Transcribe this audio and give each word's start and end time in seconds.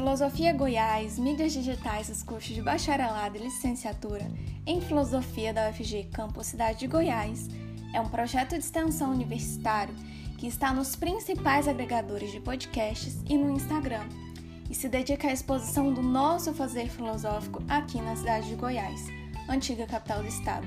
Filosofia 0.00 0.54
Goiás, 0.54 1.18
mídias 1.18 1.52
digitais 1.52 2.08
dos 2.08 2.22
cursos 2.22 2.54
de 2.54 2.62
bacharelado 2.62 3.36
e 3.36 3.40
licenciatura 3.40 4.26
em 4.66 4.80
Filosofia 4.80 5.52
da 5.52 5.68
UFG 5.68 6.04
Campus 6.10 6.46
Cidade 6.46 6.78
de 6.78 6.86
Goiás 6.86 7.48
é 7.92 8.00
um 8.00 8.08
projeto 8.08 8.52
de 8.52 8.64
extensão 8.64 9.10
universitário 9.10 9.94
que 10.38 10.46
está 10.46 10.72
nos 10.72 10.96
principais 10.96 11.68
agregadores 11.68 12.32
de 12.32 12.40
podcasts 12.40 13.22
e 13.28 13.36
no 13.36 13.52
Instagram 13.52 14.08
e 14.70 14.74
se 14.74 14.88
dedica 14.88 15.28
à 15.28 15.34
exposição 15.34 15.92
do 15.92 16.00
nosso 16.00 16.54
fazer 16.54 16.88
filosófico 16.88 17.62
aqui 17.68 18.00
na 18.00 18.16
cidade 18.16 18.48
de 18.48 18.54
Goiás, 18.54 19.06
antiga 19.50 19.86
capital 19.86 20.22
do 20.22 20.28
estado, 20.28 20.66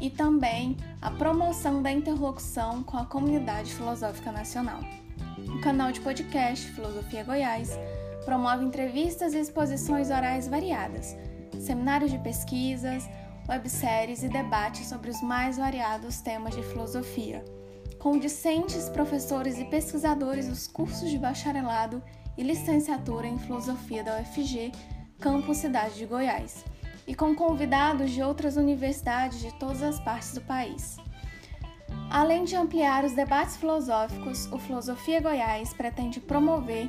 e 0.00 0.08
também 0.08 0.76
à 1.02 1.10
promoção 1.10 1.82
da 1.82 1.90
interlocução 1.90 2.84
com 2.84 2.96
a 2.96 3.04
comunidade 3.04 3.74
filosófica 3.74 4.30
nacional. 4.30 4.78
O 5.56 5.60
canal 5.60 5.90
de 5.90 6.00
podcast 6.00 6.70
Filosofia 6.70 7.24
Goiás 7.24 7.76
promove 8.24 8.64
entrevistas 8.64 9.34
e 9.34 9.38
exposições 9.38 10.10
orais 10.10 10.46
variadas, 10.46 11.16
seminários 11.58 12.10
de 12.10 12.18
pesquisas, 12.18 13.08
webséries 13.48 14.22
e 14.22 14.28
debates 14.28 14.86
sobre 14.86 15.10
os 15.10 15.20
mais 15.22 15.56
variados 15.56 16.20
temas 16.20 16.54
de 16.54 16.62
filosofia, 16.62 17.44
com 17.98 18.18
discentes, 18.18 18.88
professores 18.88 19.58
e 19.58 19.64
pesquisadores 19.64 20.48
dos 20.48 20.66
cursos 20.66 21.10
de 21.10 21.18
bacharelado 21.18 22.02
e 22.36 22.42
licenciatura 22.42 23.26
em 23.26 23.38
filosofia 23.38 24.02
da 24.02 24.20
UFG, 24.20 24.72
campus 25.20 25.58
Cidade 25.58 25.96
de 25.96 26.06
Goiás, 26.06 26.64
e 27.06 27.14
com 27.14 27.34
convidados 27.34 28.10
de 28.10 28.22
outras 28.22 28.56
universidades 28.56 29.40
de 29.40 29.52
todas 29.58 29.82
as 29.82 29.98
partes 30.00 30.32
do 30.32 30.40
país. 30.42 30.96
Além 32.08 32.44
de 32.44 32.56
ampliar 32.56 33.04
os 33.04 33.12
debates 33.12 33.56
filosóficos, 33.56 34.46
o 34.52 34.58
Filosofia 34.58 35.20
Goiás 35.20 35.74
pretende 35.74 36.20
promover 36.20 36.88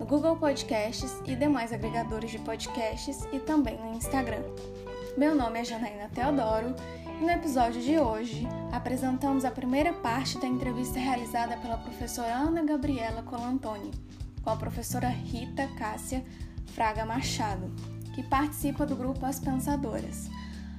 no 0.00 0.06
Google 0.06 0.34
Podcasts 0.34 1.20
e 1.26 1.36
demais 1.36 1.74
agregadores 1.74 2.30
de 2.30 2.38
podcasts 2.38 3.28
e 3.30 3.38
também 3.38 3.78
no 3.78 3.92
Instagram. 3.92 4.42
Meu 5.14 5.34
nome 5.34 5.60
é 5.60 5.64
Janaína 5.64 6.08
Teodoro 6.08 6.74
e 7.20 7.22
no 7.22 7.28
episódio 7.28 7.82
de 7.82 7.98
hoje 7.98 8.48
apresentamos 8.72 9.44
a 9.44 9.50
primeira 9.50 9.92
parte 9.92 10.38
da 10.38 10.46
entrevista 10.46 10.98
realizada 10.98 11.54
pela 11.58 11.76
professora 11.76 12.32
Ana 12.32 12.64
Gabriela 12.64 13.22
Colantoni 13.22 13.90
com 14.42 14.48
a 14.48 14.56
professora 14.56 15.08
Rita 15.08 15.68
Cássia 15.76 16.24
Fraga 16.68 17.04
Machado, 17.04 17.70
que 18.14 18.22
participa 18.22 18.86
do 18.86 18.96
grupo 18.96 19.26
As 19.26 19.38
Pensadoras. 19.38 20.30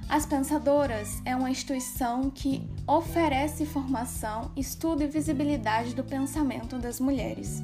As 0.08 0.26
Pensadoras 0.26 1.22
é 1.24 1.36
uma 1.36 1.48
instituição 1.48 2.28
que 2.28 2.68
oferece 2.88 3.64
formação, 3.64 4.50
estudo 4.56 5.04
e 5.04 5.06
visibilidade 5.06 5.94
do 5.94 6.02
pensamento 6.02 6.76
das 6.76 6.98
mulheres 6.98 7.62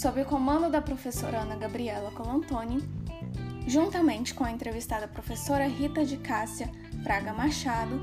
sob 0.00 0.18
o 0.22 0.24
comando 0.24 0.70
da 0.70 0.80
professora 0.80 1.40
Ana 1.40 1.56
Gabriela 1.56 2.10
Colantoni, 2.12 2.82
juntamente 3.66 4.32
com 4.32 4.42
a 4.42 4.50
entrevistada 4.50 5.06
professora 5.06 5.66
Rita 5.66 6.06
de 6.06 6.16
Cássia 6.16 6.70
Fraga 7.02 7.34
Machado, 7.34 8.00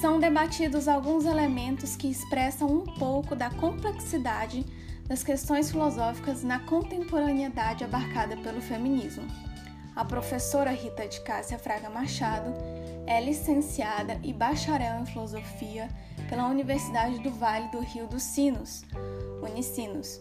são 0.00 0.18
debatidos 0.18 0.88
alguns 0.88 1.26
elementos 1.26 1.94
que 1.94 2.08
expressam 2.10 2.68
um 2.68 2.84
pouco 2.84 3.36
da 3.36 3.50
complexidade 3.50 4.64
das 5.06 5.22
questões 5.22 5.70
filosóficas 5.70 6.42
na 6.42 6.60
contemporaneidade 6.60 7.84
abarcada 7.84 8.34
pelo 8.38 8.62
feminismo. 8.62 9.24
A 9.94 10.06
professora 10.06 10.70
Rita 10.70 11.06
de 11.06 11.20
Cássia 11.20 11.58
Fraga 11.58 11.90
Machado 11.90 12.50
é 13.06 13.20
licenciada 13.22 14.18
e 14.22 14.32
bacharel 14.32 15.02
em 15.02 15.06
filosofia 15.06 15.90
pela 16.30 16.46
Universidade 16.46 17.18
do 17.18 17.30
Vale 17.30 17.68
do 17.68 17.80
Rio 17.80 18.06
dos 18.06 18.22
Sinos, 18.22 18.86
Unicinos, 19.42 20.18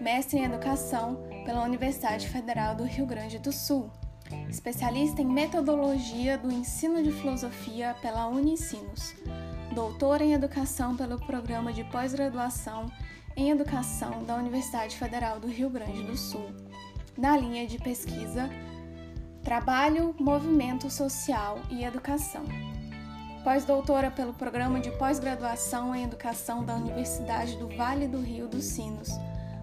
mestre 0.00 0.38
em 0.38 0.44
Educação 0.44 1.26
pela 1.44 1.64
Universidade 1.64 2.28
Federal 2.28 2.74
do 2.74 2.84
Rio 2.84 3.06
Grande 3.06 3.38
do 3.38 3.50
Sul, 3.50 3.90
especialista 4.48 5.22
em 5.22 5.26
Metodologia 5.26 6.38
do 6.38 6.52
Ensino 6.52 7.02
de 7.02 7.10
Filosofia 7.10 7.96
pela 8.00 8.26
Unicinos, 8.26 9.14
doutora 9.74 10.24
em 10.24 10.34
Educação 10.34 10.96
pelo 10.96 11.18
Programa 11.18 11.72
de 11.72 11.84
Pós-Graduação 11.84 12.86
em 13.36 13.50
Educação 13.50 14.24
da 14.24 14.36
Universidade 14.36 14.96
Federal 14.96 15.40
do 15.40 15.48
Rio 15.48 15.70
Grande 15.70 16.02
do 16.02 16.16
Sul, 16.16 16.50
na 17.16 17.36
linha 17.36 17.66
de 17.66 17.78
pesquisa 17.78 18.48
Trabalho, 19.42 20.14
Movimento 20.18 20.90
Social 20.90 21.60
e 21.70 21.82
Educação. 21.82 22.44
Pós-doutora 23.42 24.10
pelo 24.10 24.34
Programa 24.34 24.78
de 24.78 24.90
Pós-Graduação 24.90 25.94
em 25.94 26.04
Educação 26.04 26.64
da 26.64 26.74
Universidade 26.74 27.56
do 27.56 27.68
Vale 27.68 28.06
do 28.06 28.20
Rio 28.20 28.46
dos 28.46 28.64
Sinos 28.64 29.08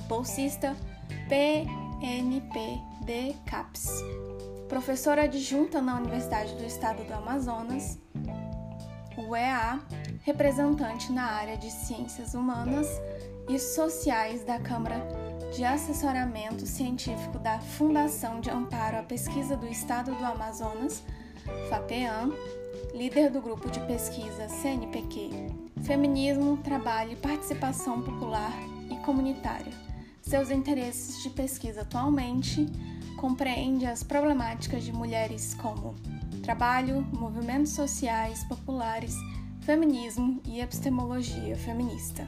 bolsista 0.08 0.76
PNPD 1.28 1.66
CAPES, 3.46 4.04
professora 4.68 5.24
adjunta 5.24 5.82
na 5.82 5.98
Universidade 5.98 6.54
do 6.56 6.64
Estado 6.64 7.04
do 7.04 7.14
Amazonas, 7.14 7.98
UEA, 9.18 9.80
representante 10.24 11.12
na 11.12 11.24
área 11.24 11.58
de 11.58 11.72
Ciências 11.72 12.34
Humanas 12.34 12.88
e 13.50 13.58
Sociais 13.60 14.44
da 14.44 14.60
Câmara 14.60 15.02
de 15.56 15.64
Assessoramento 15.64 16.66
Científico 16.66 17.40
da 17.40 17.60
Fundação 17.60 18.42
de 18.42 18.50
Amparo 18.50 18.98
à 18.98 19.04
Pesquisa 19.04 19.56
do 19.56 19.68
Estado 19.68 20.14
do 20.14 20.26
Amazonas, 20.26 21.04
FAPEAM, 21.70 22.34
líder 22.94 23.30
do 23.30 23.42
grupo 23.42 23.70
de 23.70 23.80
pesquisa 23.82 24.50
CNPq, 24.50 25.30
Feminismo, 25.84 26.58
Trabalho 26.58 27.14
e 27.14 27.16
Participação 27.16 28.02
Popular 28.02 28.52
e 28.92 28.96
Comunitária. 29.06 29.85
Seus 30.28 30.50
interesses 30.50 31.22
de 31.22 31.30
pesquisa 31.30 31.82
atualmente 31.82 32.66
compreende 33.16 33.86
as 33.86 34.02
problemáticas 34.02 34.84
de 34.84 34.92
mulheres 34.92 35.54
como 35.54 35.94
trabalho, 36.42 37.04
movimentos 37.14 37.74
sociais 37.74 38.44
populares, 38.46 39.16
feminismo 39.62 40.42
e 40.44 40.62
epistemologia 40.62 41.56
feminista. 41.56 42.28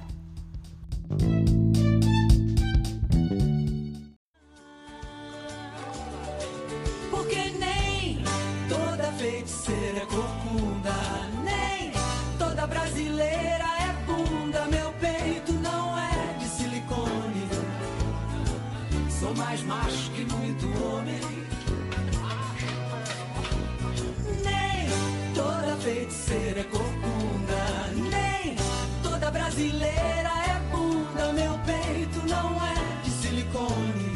Feiticeira 26.07 26.61
é 26.61 26.63
corcunda, 26.63 27.87
nem 28.09 28.55
toda 29.03 29.29
brasileira 29.29 30.31
é 30.47 30.59
bunda. 30.71 31.33
Meu 31.33 31.53
peito 31.65 32.25
não 32.27 32.55
é 32.65 33.03
de 33.03 33.09
silicone. 33.09 34.13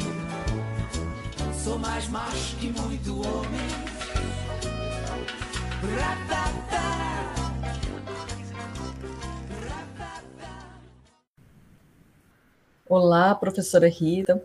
Sou 1.62 1.78
mais 1.78 2.08
macho 2.08 2.56
que 2.56 2.70
muito 2.70 3.20
homem. 3.20 3.92
Olá, 12.88 13.34
professora 13.34 13.88
Rita. 13.88 14.42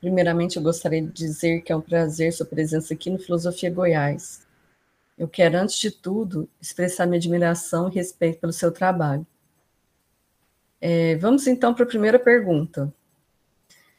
Primeiramente, 0.00 0.56
eu 0.56 0.62
gostaria 0.62 1.02
de 1.02 1.12
dizer 1.12 1.62
que 1.62 1.72
é 1.72 1.76
um 1.76 1.80
prazer 1.80 2.32
sua 2.32 2.46
presença 2.46 2.94
aqui 2.94 3.10
no 3.10 3.18
Filosofia 3.18 3.70
Goiás. 3.70 4.43
Eu 5.16 5.28
quero, 5.28 5.56
antes 5.56 5.76
de 5.76 5.90
tudo, 5.90 6.48
expressar 6.60 7.06
minha 7.06 7.18
admiração 7.18 7.88
e 7.88 7.94
respeito 7.94 8.40
pelo 8.40 8.52
seu 8.52 8.72
trabalho. 8.72 9.26
É, 10.80 11.16
vamos 11.16 11.46
então 11.46 11.72
para 11.72 11.84
a 11.84 11.88
primeira 11.88 12.18
pergunta. 12.18 12.92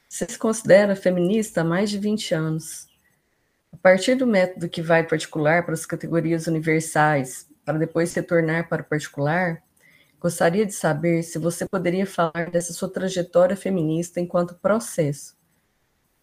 Você 0.08 0.26
se 0.30 0.38
considera 0.38 0.96
feminista 0.96 1.62
há 1.62 1.64
mais 1.64 1.90
de 1.90 1.98
20 1.98 2.34
anos. 2.34 2.88
A 3.72 3.78
partir 3.78 4.16
do 4.16 4.28
método 4.28 4.70
que 4.70 4.82
vai 4.82 5.06
particular 5.06 5.66
para 5.66 5.74
as 5.74 5.86
categorias 5.86 6.48
universais, 6.48 7.50
para 7.66 7.78
depois 7.78 8.14
retornar 8.14 8.70
para 8.70 8.82
o 8.82 8.86
particular, 8.86 9.64
gostaria 10.20 10.66
de 10.66 10.74
saber 10.74 11.24
se 11.24 11.40
você 11.40 11.68
poderia 11.68 12.06
falar 12.06 12.50
dessa 12.52 12.72
sua 12.72 12.90
trajetória 12.90 13.56
feminista 13.56 14.20
enquanto 14.20 14.56
processo. 14.56 15.35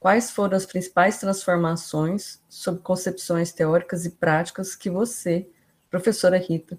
Quais 0.03 0.33
foram 0.33 0.57
as 0.57 0.67
principais 0.67 1.21
transformações 1.21 2.43
sob 2.49 2.81
concepções 2.81 3.53
teóricas 3.53 4.05
e 4.05 4.11
práticas 4.11 4.75
que 4.75 4.91
você, 4.91 5.49
professora 5.89 6.37
Rita, 6.37 6.77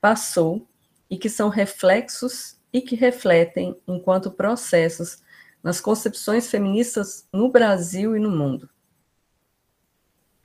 passou 0.00 0.64
e 1.10 1.18
que 1.18 1.28
são 1.28 1.48
reflexos 1.48 2.60
e 2.72 2.80
que 2.80 2.94
refletem 2.94 3.76
enquanto 3.84 4.30
processos 4.30 5.24
nas 5.60 5.80
concepções 5.80 6.48
feministas 6.48 7.28
no 7.32 7.50
Brasil 7.50 8.16
e 8.16 8.20
no 8.20 8.30
mundo. 8.30 8.70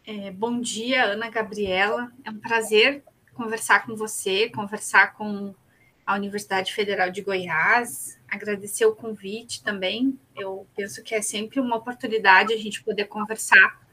É, 0.03 0.31
bom 0.31 0.59
dia, 0.59 1.05
Ana 1.05 1.29
Gabriela. 1.29 2.11
É 2.23 2.31
um 2.31 2.39
prazer 2.39 3.03
conversar 3.35 3.85
com 3.85 3.95
você, 3.95 4.49
conversar 4.49 5.13
com 5.13 5.53
a 6.07 6.15
Universidade 6.15 6.73
Federal 6.73 7.11
de 7.11 7.21
Goiás, 7.21 8.17
agradecer 8.29 8.85
o 8.85 8.95
convite 8.95 9.61
também. 9.61 10.17
Eu 10.37 10.65
penso 10.73 11.03
que 11.03 11.13
é 11.13 11.21
sempre 11.21 11.59
uma 11.59 11.75
oportunidade 11.75 12.53
a 12.53 12.57
gente 12.57 12.81
poder 12.81 13.05
conversar. 13.05 13.85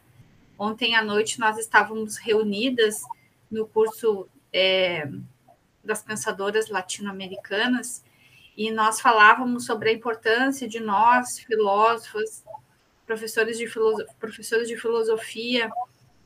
Ontem 0.57 0.95
à 0.95 1.03
noite 1.03 1.41
nós 1.41 1.59
estávamos 1.59 2.17
reunidas 2.17 3.03
no 3.51 3.67
curso 3.67 4.29
é, 4.53 5.09
das 5.83 6.05
pensadoras 6.05 6.69
latino-americanas 6.69 8.05
e 8.57 8.71
nós 8.71 9.01
falávamos 9.01 9.67
sobre 9.67 9.91
a 9.91 9.93
importância 9.93 10.69
de 10.69 10.79
nós, 10.79 11.41
filósofos, 11.41 12.45
professores 13.05 13.59
de, 13.59 13.67
professores 14.21 14.69
de 14.69 14.77
filosofia, 14.77 15.69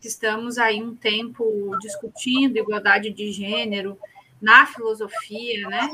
que 0.02 0.06
estamos 0.06 0.58
aí 0.58 0.82
um 0.82 0.94
tempo 0.94 1.74
discutindo 1.80 2.58
igualdade 2.58 3.08
de 3.08 3.32
gênero, 3.32 3.98
na 4.40 4.66
filosofia, 4.66 5.68
né? 5.68 5.88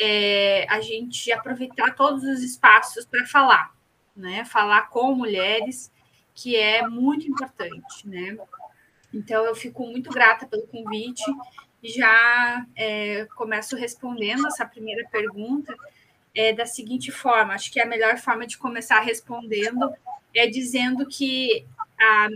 É, 0.00 0.66
a 0.68 0.80
gente 0.80 1.30
aproveitar 1.30 1.94
todos 1.94 2.24
os 2.24 2.42
espaços 2.42 3.04
para 3.04 3.24
falar, 3.26 3.74
né? 4.16 4.44
Falar 4.44 4.88
com 4.88 5.14
mulheres, 5.14 5.92
que 6.34 6.56
é 6.56 6.86
muito 6.86 7.28
importante, 7.28 8.06
né? 8.06 8.36
Então, 9.12 9.44
eu 9.44 9.54
fico 9.54 9.86
muito 9.86 10.10
grata 10.10 10.46
pelo 10.46 10.66
convite 10.66 11.22
e 11.82 11.88
já 11.88 12.66
é, 12.74 13.26
começo 13.36 13.76
respondendo 13.76 14.46
essa 14.46 14.66
primeira 14.66 15.06
pergunta 15.08 15.74
é, 16.34 16.52
da 16.52 16.66
seguinte 16.66 17.12
forma: 17.12 17.54
acho 17.54 17.70
que 17.70 17.80
a 17.80 17.86
melhor 17.86 18.18
forma 18.18 18.46
de 18.46 18.58
começar 18.58 19.00
respondendo 19.00 19.92
é 20.34 20.46
dizendo 20.48 21.06
que 21.06 21.64
a 22.00 22.28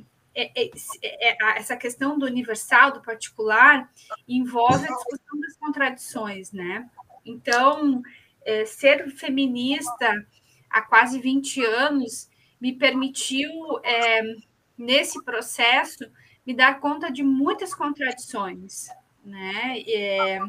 essa 1.57 1.77
questão 1.77 2.19
do 2.19 2.27
universal, 2.27 2.93
do 2.93 3.03
particular, 3.03 3.91
envolve 4.27 4.87
a 4.87 4.95
discussão 4.95 5.41
das 5.41 5.57
contradições, 5.57 6.53
né? 6.53 6.89
Então, 7.25 8.03
é, 8.45 8.65
ser 8.65 9.11
feminista 9.11 10.27
há 10.71 10.83
quase 10.83 11.19
20 11.21 11.65
anos 11.65 12.29
me 12.61 12.73
permitiu, 12.73 13.51
é, 13.83 14.23
nesse 14.77 15.23
processo, 15.25 16.11
me 16.47 16.55
dar 16.55 16.81
conta 16.81 17.11
de 17.11 17.23
muitas 17.23 17.75
contradições, 17.75 18.89
né? 19.25 19.81
É, 19.87 20.41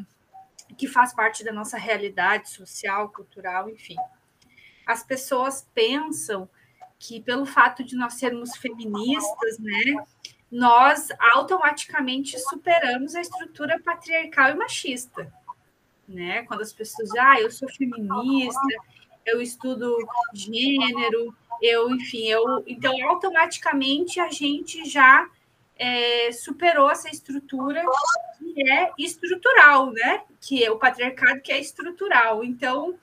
que 0.78 0.86
faz 0.86 1.12
parte 1.12 1.44
da 1.44 1.52
nossa 1.52 1.76
realidade 1.76 2.50
social, 2.50 3.10
cultural, 3.10 3.68
enfim. 3.68 3.96
As 4.86 5.02
pessoas 5.02 5.68
pensam 5.74 6.48
que 7.00 7.18
pelo 7.22 7.46
fato 7.46 7.82
de 7.82 7.96
nós 7.96 8.14
sermos 8.14 8.54
feministas, 8.56 9.58
né, 9.58 10.04
nós 10.52 11.08
automaticamente 11.34 12.38
superamos 12.38 13.16
a 13.16 13.22
estrutura 13.22 13.80
patriarcal 13.82 14.50
e 14.50 14.54
machista, 14.54 15.32
né? 16.06 16.42
Quando 16.42 16.60
as 16.60 16.72
pessoas, 16.72 17.10
ah, 17.16 17.40
eu 17.40 17.50
sou 17.50 17.68
feminista, 17.70 18.60
eu 19.24 19.40
estudo 19.40 19.96
gênero, 20.34 21.34
eu, 21.62 21.88
enfim, 21.90 22.26
eu, 22.26 22.62
então 22.66 22.92
automaticamente 23.08 24.20
a 24.20 24.28
gente 24.28 24.84
já 24.84 25.26
é, 25.76 26.30
superou 26.32 26.90
essa 26.90 27.08
estrutura 27.08 27.82
que 28.38 28.70
é 28.70 28.90
estrutural, 28.98 29.90
né? 29.92 30.22
Que 30.40 30.64
é 30.64 30.70
o 30.70 30.78
patriarcado 30.78 31.40
que 31.40 31.52
é 31.52 31.60
estrutural. 31.60 32.44
Então, 32.44 32.98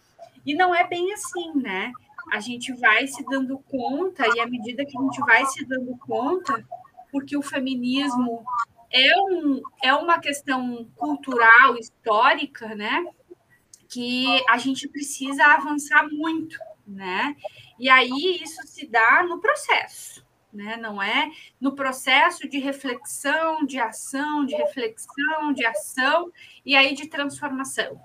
e 0.45 0.53
não 0.53 0.75
é 0.75 0.85
bem 0.85 1.13
assim, 1.13 1.53
né? 1.55 1.91
A 2.31 2.39
gente 2.39 2.73
vai 2.73 3.07
se 3.07 3.23
dando 3.25 3.57
conta, 3.59 4.25
e 4.35 4.39
à 4.39 4.47
medida 4.47 4.85
que 4.85 4.97
a 4.97 5.01
gente 5.01 5.19
vai 5.21 5.45
se 5.45 5.65
dando 5.65 5.97
conta, 5.97 6.65
porque 7.11 7.37
o 7.37 7.41
feminismo 7.41 8.43
é, 8.91 9.21
um, 9.21 9.61
é 9.83 9.93
uma 9.93 10.19
questão 10.19 10.89
cultural, 10.95 11.77
histórica, 11.77 12.75
né? 12.75 13.05
Que 13.89 14.25
a 14.49 14.57
gente 14.57 14.87
precisa 14.87 15.43
avançar 15.45 16.07
muito, 16.09 16.57
né? 16.85 17.35
E 17.79 17.89
aí 17.89 18.39
isso 18.41 18.61
se 18.65 18.87
dá 18.87 19.23
no 19.23 19.39
processo, 19.39 20.25
né? 20.51 20.77
Não 20.77 21.01
é 21.01 21.31
no 21.59 21.73
processo 21.73 22.47
de 22.47 22.59
reflexão, 22.59 23.65
de 23.65 23.79
ação, 23.79 24.45
de 24.45 24.55
reflexão, 24.55 25.53
de 25.53 25.65
ação 25.65 26.31
e 26.65 26.75
aí 26.75 26.93
de 26.93 27.07
transformação, 27.07 28.01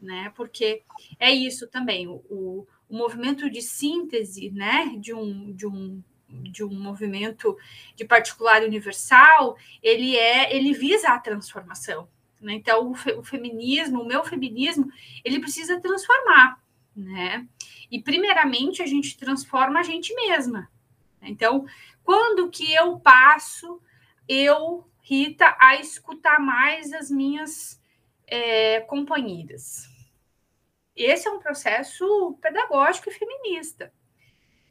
né? 0.00 0.32
Porque 0.36 0.82
é 1.18 1.30
isso 1.32 1.66
também, 1.68 2.06
o, 2.08 2.66
o 2.88 2.96
movimento 2.96 3.50
de 3.50 3.60
síntese 3.60 4.50
né, 4.50 4.94
de, 4.98 5.12
um, 5.12 5.52
de, 5.52 5.66
um, 5.66 6.02
de 6.28 6.64
um 6.64 6.74
movimento 6.74 7.56
de 7.94 8.04
particular 8.04 8.62
universal, 8.62 9.56
ele 9.82 10.16
é 10.16 10.54
ele 10.54 10.72
visa 10.72 11.08
a 11.08 11.18
transformação. 11.18 12.08
Né? 12.40 12.54
Então, 12.54 12.90
o, 12.90 12.94
fe, 12.94 13.12
o 13.12 13.22
feminismo, 13.22 14.02
o 14.02 14.06
meu 14.06 14.24
feminismo, 14.24 14.90
ele 15.24 15.40
precisa 15.40 15.80
transformar. 15.80 16.62
Né? 16.94 17.46
E, 17.90 18.00
primeiramente, 18.00 18.82
a 18.82 18.86
gente 18.86 19.16
transforma 19.16 19.80
a 19.80 19.82
gente 19.82 20.14
mesma. 20.14 20.70
Então, 21.20 21.66
quando 22.04 22.48
que 22.50 22.72
eu 22.72 22.98
passo, 23.00 23.80
eu, 24.28 24.86
Rita, 25.02 25.56
a 25.60 25.76
escutar 25.76 26.38
mais 26.38 26.92
as 26.92 27.10
minhas 27.10 27.80
é, 28.26 28.80
companheiras? 28.80 29.95
Esse 30.96 31.28
é 31.28 31.30
um 31.30 31.38
processo 31.38 32.38
pedagógico 32.40 33.10
e 33.10 33.12
feminista. 33.12 33.92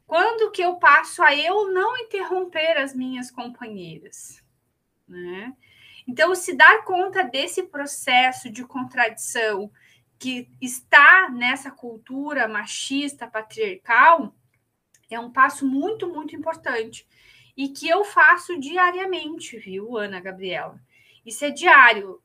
Quando 0.06 0.50
que 0.50 0.62
eu 0.62 0.76
passo 0.76 1.22
a 1.22 1.34
eu 1.34 1.72
não 1.72 1.96
interromper 1.98 2.78
as 2.78 2.94
minhas 2.94 3.30
companheiras? 3.30 4.42
Né? 5.06 5.52
Então, 6.06 6.34
se 6.34 6.54
dar 6.54 6.84
conta 6.84 7.22
desse 7.22 7.64
processo 7.64 8.50
de 8.50 8.64
contradição 8.64 9.70
que 10.18 10.48
está 10.60 11.28
nessa 11.30 11.70
cultura 11.70 12.48
machista, 12.48 13.26
patriarcal, 13.26 14.34
é 15.10 15.18
um 15.18 15.30
passo 15.30 15.66
muito, 15.66 16.08
muito 16.08 16.34
importante. 16.34 17.06
E 17.56 17.68
que 17.68 17.88
eu 17.88 18.04
faço 18.04 18.58
diariamente, 18.58 19.58
viu, 19.58 19.96
Ana 19.96 20.20
Gabriela? 20.20 20.80
Isso 21.26 21.44
é 21.44 21.50
diário, 21.50 22.22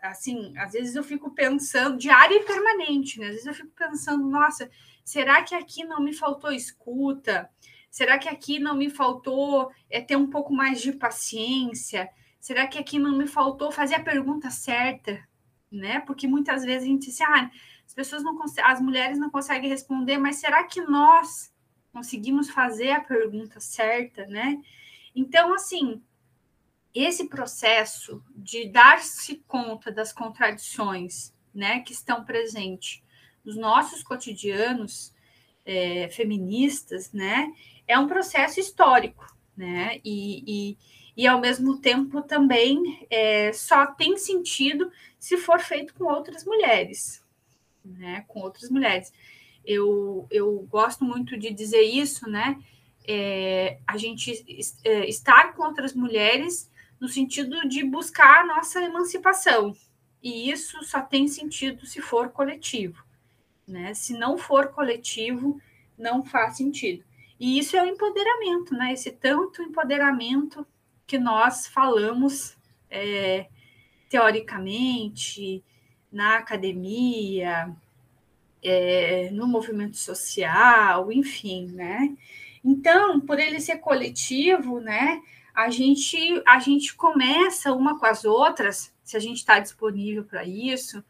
assim, 0.00 0.56
às 0.56 0.74
vezes 0.74 0.94
eu 0.94 1.02
fico 1.02 1.32
pensando, 1.32 1.98
diário 1.98 2.36
e 2.36 2.44
permanente, 2.44 3.18
né? 3.18 3.26
Às 3.26 3.32
vezes 3.32 3.46
eu 3.46 3.54
fico 3.54 3.72
pensando, 3.76 4.24
nossa, 4.28 4.70
será 5.04 5.42
que 5.42 5.56
aqui 5.56 5.82
não 5.82 6.00
me 6.00 6.14
faltou 6.14 6.52
escuta? 6.52 7.50
Será 7.90 8.16
que 8.16 8.28
aqui 8.28 8.60
não 8.60 8.76
me 8.76 8.88
faltou 8.88 9.72
é, 9.90 10.00
ter 10.00 10.14
um 10.14 10.30
pouco 10.30 10.54
mais 10.54 10.80
de 10.80 10.92
paciência? 10.92 12.08
Será 12.38 12.68
que 12.68 12.78
aqui 12.78 12.96
não 12.96 13.18
me 13.18 13.26
faltou 13.26 13.72
fazer 13.72 13.96
a 13.96 14.04
pergunta 14.04 14.48
certa? 14.50 15.26
Né? 15.68 15.98
Porque 15.98 16.28
muitas 16.28 16.64
vezes 16.64 16.84
a 16.84 16.86
gente 16.86 17.06
diz, 17.06 17.20
ah, 17.22 17.50
as 17.84 17.92
pessoas 17.92 18.22
não 18.22 18.38
as 18.62 18.80
mulheres 18.80 19.18
não 19.18 19.30
conseguem 19.30 19.68
responder, 19.68 20.16
mas 20.16 20.36
será 20.36 20.62
que 20.62 20.80
nós 20.80 21.52
conseguimos 21.92 22.48
fazer 22.48 22.92
a 22.92 23.00
pergunta 23.00 23.58
certa, 23.58 24.24
né? 24.26 24.60
Então, 25.12 25.52
assim, 25.54 26.00
esse 26.94 27.28
processo 27.28 28.22
de 28.36 28.68
dar-se 28.68 29.42
conta 29.48 29.90
das 29.90 30.12
contradições 30.12 31.34
né, 31.52 31.80
que 31.80 31.92
estão 31.92 32.24
presentes 32.24 33.02
nos 33.44 33.56
nossos 33.56 34.02
cotidianos 34.02 35.12
é, 35.66 36.08
feministas, 36.10 37.12
né, 37.12 37.52
é 37.86 37.98
um 37.98 38.06
processo 38.06 38.60
histórico, 38.60 39.26
né, 39.56 40.00
e, 40.04 40.44
e, 40.46 40.78
e 41.16 41.26
ao 41.26 41.40
mesmo 41.40 41.78
tempo 41.80 42.22
também 42.22 43.06
é, 43.10 43.52
só 43.52 43.86
tem 43.86 44.16
sentido 44.16 44.90
se 45.18 45.36
for 45.36 45.60
feito 45.60 45.94
com 45.94 46.04
outras 46.04 46.44
mulheres, 46.44 47.24
né, 47.84 48.24
com 48.28 48.40
outras 48.40 48.70
mulheres. 48.70 49.12
Eu, 49.64 50.26
eu 50.30 50.66
gosto 50.70 51.04
muito 51.04 51.36
de 51.36 51.50
dizer 51.52 51.82
isso, 51.82 52.28
né, 52.28 52.62
é, 53.06 53.78
a 53.86 53.96
gente 53.96 54.44
é, 54.84 55.08
estar 55.08 55.54
com 55.54 55.62
outras 55.62 55.92
mulheres 55.92 56.70
no 57.04 57.08
sentido 57.08 57.68
de 57.68 57.84
buscar 57.84 58.40
a 58.40 58.46
nossa 58.46 58.80
emancipação. 58.80 59.76
E 60.22 60.50
isso 60.50 60.82
só 60.82 61.02
tem 61.02 61.28
sentido 61.28 61.84
se 61.84 62.00
for 62.00 62.30
coletivo. 62.30 63.04
Né? 63.68 63.92
Se 63.92 64.14
não 64.14 64.38
for 64.38 64.68
coletivo, 64.68 65.60
não 65.98 66.24
faz 66.24 66.56
sentido. 66.56 67.04
E 67.38 67.58
isso 67.58 67.76
é 67.76 67.82
o 67.82 67.86
empoderamento, 67.86 68.72
né? 68.72 68.94
Esse 68.94 69.10
tanto 69.12 69.60
empoderamento 69.60 70.66
que 71.06 71.18
nós 71.18 71.66
falamos 71.66 72.56
é, 72.88 73.48
teoricamente 74.08 75.62
na 76.10 76.38
academia, 76.38 77.70
é, 78.62 79.28
no 79.30 79.46
movimento 79.46 79.98
social, 79.98 81.12
enfim, 81.12 81.66
né? 81.66 82.16
Então, 82.64 83.20
por 83.20 83.38
ele 83.38 83.60
ser 83.60 83.76
coletivo, 83.76 84.80
né, 84.80 85.20
a 85.54 85.70
gente, 85.70 86.42
a 86.44 86.58
gente 86.58 86.94
começa 86.96 87.72
uma 87.72 87.98
com 87.98 88.06
as 88.06 88.24
outras, 88.24 88.92
se 89.04 89.16
a 89.16 89.20
gente 89.20 89.36
está 89.36 89.60
disponível 89.60 90.24
para 90.24 90.44
isso, 90.44 91.02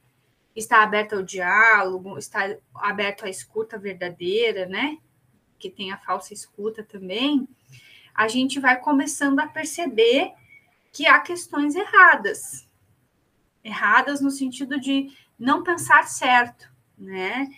está 0.55 0.83
aberto 0.83 1.15
ao 1.15 1.23
diálogo, 1.23 2.19
está 2.19 2.55
aberto 2.75 3.25
à 3.25 3.31
escuta 3.31 3.79
verdadeira, 3.79 4.67
né? 4.67 4.99
Que 5.59 5.71
tem 5.71 5.91
a 5.91 5.97
falsa 5.97 6.35
escuta 6.35 6.83
também, 6.83 7.49
a 8.15 8.29
gente 8.29 8.61
vai 8.61 8.79
começando 8.79 9.41
a 9.41 9.47
perceber 9.47 10.33
que 10.93 11.07
há 11.07 11.19
questões 11.21 11.75
erradas. 11.75 12.69
Erradas 13.65 14.21
no 14.21 14.31
sentido 14.31 14.79
de 14.79 15.11
não 15.39 15.63
pensar 15.65 16.07
certo, 16.07 16.71
né? 16.99 17.49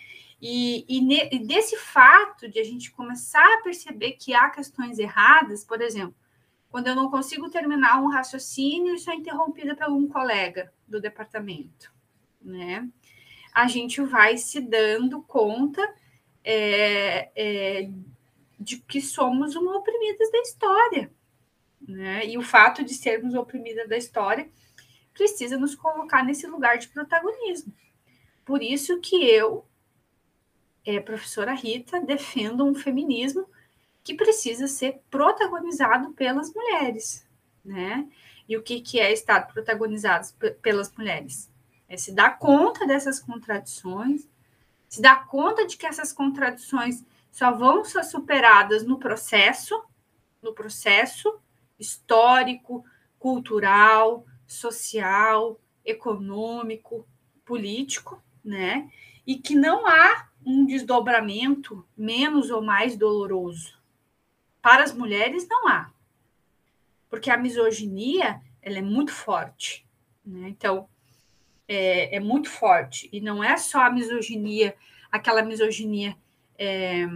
E, 0.41 0.85
e, 0.87 1.01
ne, 1.01 1.29
e, 1.31 1.39
desse 1.39 1.75
fato 1.77 2.47
de 2.47 2.59
a 2.59 2.63
gente 2.63 2.91
começar 2.91 3.45
a 3.55 3.61
perceber 3.61 4.13
que 4.13 4.33
há 4.33 4.49
questões 4.49 4.99
erradas, 4.99 5.63
por 5.63 5.81
exemplo, 5.81 6.15
quando 6.77 6.89
eu 6.89 6.95
não 6.95 7.09
consigo 7.09 7.49
terminar 7.49 7.99
um 7.99 8.07
raciocínio 8.07 8.93
e 8.93 8.99
sou 8.99 9.11
interrompida 9.11 9.75
por 9.75 9.89
um 9.89 10.07
colega 10.07 10.71
do 10.87 11.01
departamento, 11.01 11.91
né? 12.39 12.87
A 13.51 13.67
gente 13.67 13.99
vai 14.03 14.37
se 14.37 14.61
dando 14.61 15.23
conta 15.23 15.81
é, 16.43 17.31
é, 17.35 17.89
de 18.59 18.77
que 18.77 19.01
somos 19.01 19.55
uma 19.55 19.75
oprimidas 19.75 20.31
da 20.31 20.37
história, 20.37 21.11
né? 21.81 22.27
E 22.27 22.37
o 22.37 22.43
fato 22.43 22.83
de 22.83 22.93
sermos 22.93 23.33
oprimidas 23.33 23.89
da 23.89 23.97
história 23.97 24.47
precisa 25.15 25.57
nos 25.57 25.73
colocar 25.73 26.23
nesse 26.23 26.45
lugar 26.45 26.77
de 26.77 26.89
protagonismo. 26.89 27.73
Por 28.45 28.61
isso 28.61 28.99
que 28.99 29.15
eu 29.25 29.65
é, 30.85 30.99
professora 30.99 31.55
Rita, 31.55 31.99
defendo 31.99 32.63
um 32.63 32.75
feminismo 32.75 33.49
que 34.07 34.13
precisa 34.13 34.69
ser 34.69 35.01
protagonizado 35.11 36.13
pelas 36.13 36.53
mulheres, 36.53 37.27
né? 37.63 38.07
E 38.47 38.55
o 38.55 38.63
que, 38.63 38.79
que 38.79 39.01
é 39.01 39.11
estar 39.11 39.41
protagonizado 39.51 40.27
pelas 40.61 40.89
mulheres? 40.95 41.51
É 41.89 41.97
se 41.97 42.13
dar 42.13 42.39
conta 42.39 42.87
dessas 42.87 43.19
contradições, 43.19 44.25
se 44.87 45.01
dar 45.01 45.27
conta 45.27 45.67
de 45.67 45.75
que 45.75 45.85
essas 45.85 46.13
contradições 46.13 47.03
só 47.33 47.51
vão 47.51 47.83
ser 47.83 48.05
superadas 48.05 48.85
no 48.85 48.97
processo, 48.97 49.83
no 50.41 50.53
processo 50.53 51.37
histórico, 51.77 52.85
cultural, 53.19 54.25
social, 54.47 55.59
econômico, 55.83 57.05
político, 57.43 58.23
né? 58.41 58.89
E 59.25 59.35
que 59.35 59.53
não 59.53 59.85
há 59.85 60.29
um 60.45 60.65
desdobramento 60.65 61.85
menos 61.97 62.49
ou 62.49 62.61
mais 62.61 62.95
doloroso. 62.95 63.76
Para 64.67 64.83
as 64.83 64.91
mulheres, 64.91 65.47
não 65.47 65.65
há. 65.69 65.89
Porque 67.09 67.31
a 67.31 67.37
misoginia 67.37 68.41
ela 68.61 68.79
é 68.79 68.81
muito 68.81 69.13
forte. 69.13 69.87
Né? 70.25 70.49
Então, 70.49 70.89
é, 71.65 72.17
é, 72.17 72.19
muito 72.19 72.49
forte. 72.49 73.07
E 73.13 73.21
não 73.21 73.41
é 73.41 73.55
só 73.55 73.79
a 73.83 73.89
misoginia, 73.89 74.75
aquela 75.09 75.41
misoginia 75.41 76.17
é, 76.59 77.07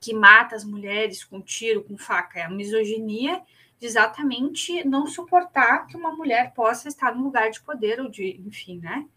que 0.00 0.14
mata 0.14 0.54
as 0.54 0.64
mulheres 0.64 1.24
com 1.24 1.42
tiro, 1.42 1.82
com 1.82 1.98
faca. 1.98 2.38
É 2.38 2.42
a 2.44 2.50
misoginia 2.50 3.42
de 3.80 3.86
exatamente 3.86 4.86
não 4.86 5.08
suportar 5.08 5.88
que 5.88 5.96
uma 5.96 6.12
mulher 6.14 6.54
possa 6.54 6.86
estar 6.86 7.16
no 7.16 7.24
lugar 7.24 7.50
de 7.50 7.60
poder 7.62 8.00
ou 8.00 8.08
de, 8.08 8.40
enfim, 8.46 8.78
né? 8.78 9.08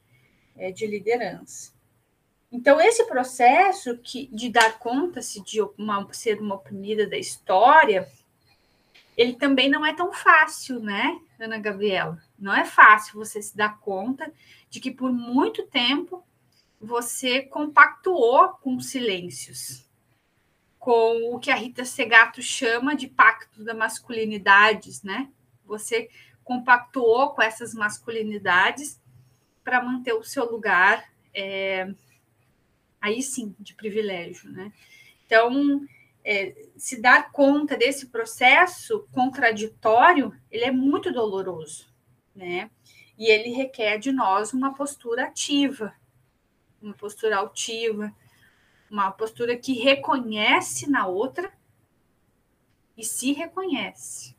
É, 0.55 0.71
de 0.71 0.87
liderança. 0.87 1.76
Então, 2.57 2.81
esse 2.81 3.05
processo 3.05 3.99
que, 3.99 4.25
de 4.33 4.49
dar 4.49 4.79
conta-se 4.79 5.43
de 5.43 5.61
uma, 5.77 6.11
ser 6.11 6.41
uma 6.41 6.55
oprimida 6.55 7.05
da 7.05 7.15
história, 7.15 8.11
ele 9.15 9.33
também 9.33 9.69
não 9.69 9.85
é 9.85 9.93
tão 9.93 10.11
fácil, 10.11 10.79
né, 10.79 11.21
Ana 11.39 11.59
Gabriela? 11.59 12.19
Não 12.37 12.51
é 12.51 12.65
fácil 12.65 13.13
você 13.13 13.39
se 13.43 13.55
dar 13.55 13.77
conta 13.77 14.33
de 14.71 14.79
que 14.79 14.89
por 14.89 15.13
muito 15.13 15.67
tempo 15.67 16.23
você 16.81 17.43
compactuou 17.43 18.49
com 18.49 18.79
silêncios, 18.79 19.85
com 20.79 21.35
o 21.35 21.39
que 21.39 21.51
a 21.51 21.55
Rita 21.55 21.85
Segato 21.85 22.41
chama 22.41 22.95
de 22.95 23.05
pacto 23.05 23.63
da 23.63 23.75
masculinidades, 23.75 25.03
né? 25.03 25.29
Você 25.63 26.09
compactuou 26.43 27.35
com 27.35 27.41
essas 27.43 27.75
masculinidades 27.75 28.99
para 29.63 29.83
manter 29.83 30.13
o 30.13 30.23
seu 30.23 30.51
lugar 30.51 31.07
é, 31.35 31.93
aí 33.07 33.21
sim, 33.21 33.55
de 33.59 33.73
privilégio, 33.73 34.51
né? 34.51 34.71
Então, 35.25 35.85
é, 36.23 36.55
se 36.75 37.01
dar 37.01 37.31
conta 37.31 37.75
desse 37.77 38.07
processo 38.07 39.07
contraditório, 39.11 40.33
ele 40.51 40.65
é 40.65 40.71
muito 40.71 41.11
doloroso, 41.11 41.87
né? 42.35 42.69
E 43.17 43.31
ele 43.31 43.49
requer 43.49 43.97
de 43.97 44.11
nós 44.11 44.53
uma 44.53 44.73
postura 44.73 45.23
ativa, 45.25 45.93
uma 46.81 46.93
postura 46.93 47.37
altiva, 47.37 48.13
uma 48.89 49.11
postura 49.11 49.57
que 49.57 49.73
reconhece 49.73 50.89
na 50.89 51.07
outra 51.07 51.51
e 52.95 53.03
se 53.03 53.31
reconhece. 53.33 54.35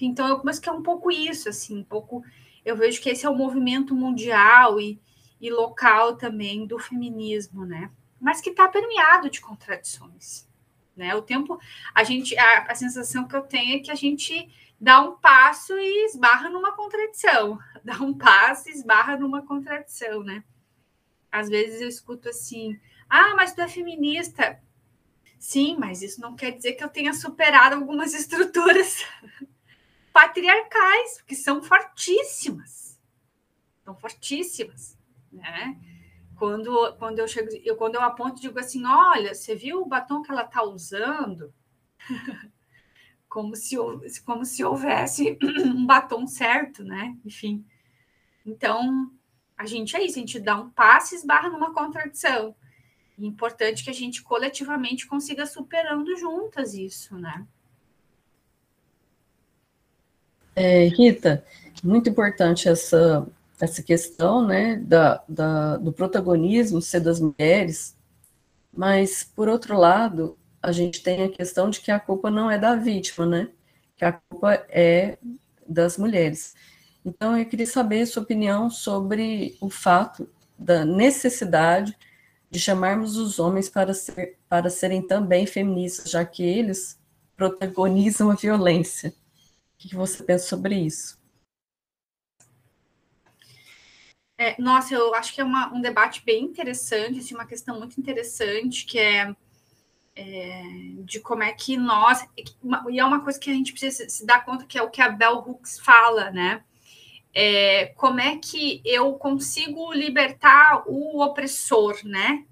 Então, 0.00 0.28
eu 0.28 0.40
penso 0.40 0.60
que 0.60 0.68
é 0.68 0.72
um 0.72 0.82
pouco 0.82 1.10
isso, 1.10 1.48
assim, 1.48 1.78
um 1.78 1.84
pouco. 1.84 2.24
Eu 2.64 2.76
vejo 2.76 3.00
que 3.00 3.10
esse 3.10 3.24
é 3.24 3.30
o 3.30 3.36
movimento 3.36 3.94
mundial 3.94 4.80
e, 4.80 5.00
e 5.44 5.50
local 5.50 6.16
também 6.16 6.66
do 6.66 6.78
feminismo, 6.78 7.66
né? 7.66 7.90
Mas 8.18 8.40
que 8.40 8.48
está 8.48 8.66
permeado 8.66 9.28
de 9.28 9.42
contradições, 9.42 10.48
né? 10.96 11.14
O 11.14 11.20
tempo, 11.20 11.60
a 11.94 12.02
gente, 12.02 12.34
a, 12.38 12.62
a 12.62 12.74
sensação 12.74 13.28
que 13.28 13.36
eu 13.36 13.42
tenho 13.42 13.76
é 13.76 13.80
que 13.80 13.90
a 13.90 13.94
gente 13.94 14.50
dá 14.80 15.02
um 15.02 15.18
passo 15.18 15.76
e 15.76 16.06
esbarra 16.06 16.48
numa 16.48 16.72
contradição, 16.72 17.58
dá 17.84 17.98
um 17.98 18.14
passo 18.14 18.70
e 18.70 18.72
esbarra 18.72 19.18
numa 19.18 19.42
contradição, 19.42 20.22
né? 20.22 20.42
Às 21.30 21.50
vezes 21.50 21.82
eu 21.82 21.88
escuto 21.88 22.30
assim, 22.30 22.80
ah, 23.06 23.34
mas 23.36 23.52
tu 23.52 23.60
é 23.60 23.68
feminista. 23.68 24.58
Sim, 25.38 25.76
mas 25.78 26.00
isso 26.00 26.22
não 26.22 26.34
quer 26.34 26.52
dizer 26.52 26.72
que 26.72 26.82
eu 26.82 26.88
tenha 26.88 27.12
superado 27.12 27.74
algumas 27.74 28.14
estruturas 28.16 29.04
patriarcais, 30.10 31.20
que 31.26 31.34
são 31.34 31.62
fortíssimas. 31.62 32.98
São 33.84 33.94
fortíssimas 33.94 34.96
né? 35.34 35.78
Quando, 36.36 36.94
quando 36.98 37.18
eu 37.18 37.28
chego, 37.28 37.48
eu, 37.64 37.76
quando 37.76 37.94
eu 37.94 38.02
aponto, 38.02 38.40
digo 38.40 38.58
assim: 38.58 38.84
olha, 38.86 39.34
você 39.34 39.54
viu 39.54 39.82
o 39.82 39.86
batom 39.86 40.22
que 40.22 40.30
ela 40.30 40.42
está 40.42 40.62
usando? 40.62 41.52
como, 43.34 43.56
se, 43.56 43.76
como 44.24 44.44
se 44.44 44.62
houvesse 44.62 45.36
um 45.66 45.84
batom 45.84 46.24
certo, 46.24 46.84
né? 46.84 47.16
Enfim. 47.24 47.64
Então, 48.46 49.10
a 49.58 49.66
gente 49.66 49.96
é 49.96 50.04
isso, 50.04 50.18
a 50.18 50.20
gente 50.20 50.38
dá 50.38 50.56
um 50.56 50.70
passo 50.70 51.14
e 51.14 51.18
esbarra 51.18 51.48
numa 51.48 51.74
contradição. 51.74 52.54
É 53.18 53.24
importante 53.24 53.82
que 53.82 53.90
a 53.90 53.94
gente 53.94 54.22
coletivamente 54.22 55.06
consiga 55.06 55.46
superando 55.46 56.16
juntas 56.16 56.74
isso, 56.74 57.16
né? 57.16 57.44
É, 60.54 60.86
Rita, 60.86 61.44
muito 61.82 62.08
importante 62.08 62.68
essa 62.68 63.26
essa 63.60 63.82
questão 63.82 64.46
né, 64.46 64.76
da, 64.76 65.22
da, 65.28 65.76
do 65.76 65.92
protagonismo 65.92 66.82
ser 66.82 67.00
das 67.00 67.20
mulheres, 67.20 67.96
mas, 68.72 69.22
por 69.22 69.48
outro 69.48 69.78
lado, 69.78 70.36
a 70.60 70.72
gente 70.72 71.02
tem 71.02 71.22
a 71.22 71.28
questão 71.28 71.70
de 71.70 71.80
que 71.80 71.90
a 71.90 72.00
culpa 72.00 72.30
não 72.30 72.50
é 72.50 72.58
da 72.58 72.74
vítima, 72.74 73.24
né? 73.24 73.48
Que 73.96 74.04
a 74.04 74.12
culpa 74.12 74.54
é 74.68 75.18
das 75.66 75.96
mulheres. 75.96 76.54
Então, 77.04 77.38
eu 77.38 77.46
queria 77.46 77.66
saber 77.66 78.04
sua 78.06 78.22
opinião 78.22 78.68
sobre 78.70 79.56
o 79.60 79.70
fato 79.70 80.28
da 80.58 80.84
necessidade 80.84 81.96
de 82.50 82.58
chamarmos 82.58 83.16
os 83.16 83.38
homens 83.38 83.68
para, 83.68 83.92
ser, 83.94 84.38
para 84.48 84.70
serem 84.70 85.06
também 85.06 85.46
feministas, 85.46 86.10
já 86.10 86.24
que 86.24 86.42
eles 86.42 86.98
protagonizam 87.36 88.30
a 88.30 88.34
violência. 88.34 89.10
O 89.10 89.88
que 89.88 89.94
você 89.94 90.22
pensa 90.22 90.46
sobre 90.46 90.76
isso? 90.76 91.18
É, 94.36 94.60
nossa, 94.60 94.94
eu 94.94 95.14
acho 95.14 95.32
que 95.32 95.40
é 95.40 95.44
uma, 95.44 95.72
um 95.72 95.80
debate 95.80 96.22
bem 96.24 96.44
interessante, 96.44 97.20
assim, 97.20 97.34
uma 97.34 97.46
questão 97.46 97.78
muito 97.78 97.98
interessante, 98.00 98.84
que 98.84 98.98
é, 98.98 99.34
é, 100.16 100.62
de 101.04 101.20
como 101.20 101.42
é 101.42 101.52
que 101.52 101.76
nós. 101.76 102.26
E 102.90 102.98
é 102.98 103.04
uma 103.04 103.22
coisa 103.22 103.38
que 103.38 103.50
a 103.50 103.54
gente 103.54 103.72
precisa 103.72 104.08
se 104.08 104.26
dar 104.26 104.44
conta 104.44 104.66
que 104.66 104.76
é 104.76 104.82
o 104.82 104.90
que 104.90 105.00
a 105.00 105.08
Bell 105.08 105.38
Hooks 105.38 105.78
fala, 105.78 106.30
né? 106.30 106.64
É, 107.32 107.86
como 107.96 108.20
é 108.20 108.36
que 108.36 108.80
eu 108.84 109.14
consigo 109.14 109.92
libertar 109.92 110.84
o 110.86 111.22
opressor, 111.22 112.00
né? 112.04 112.44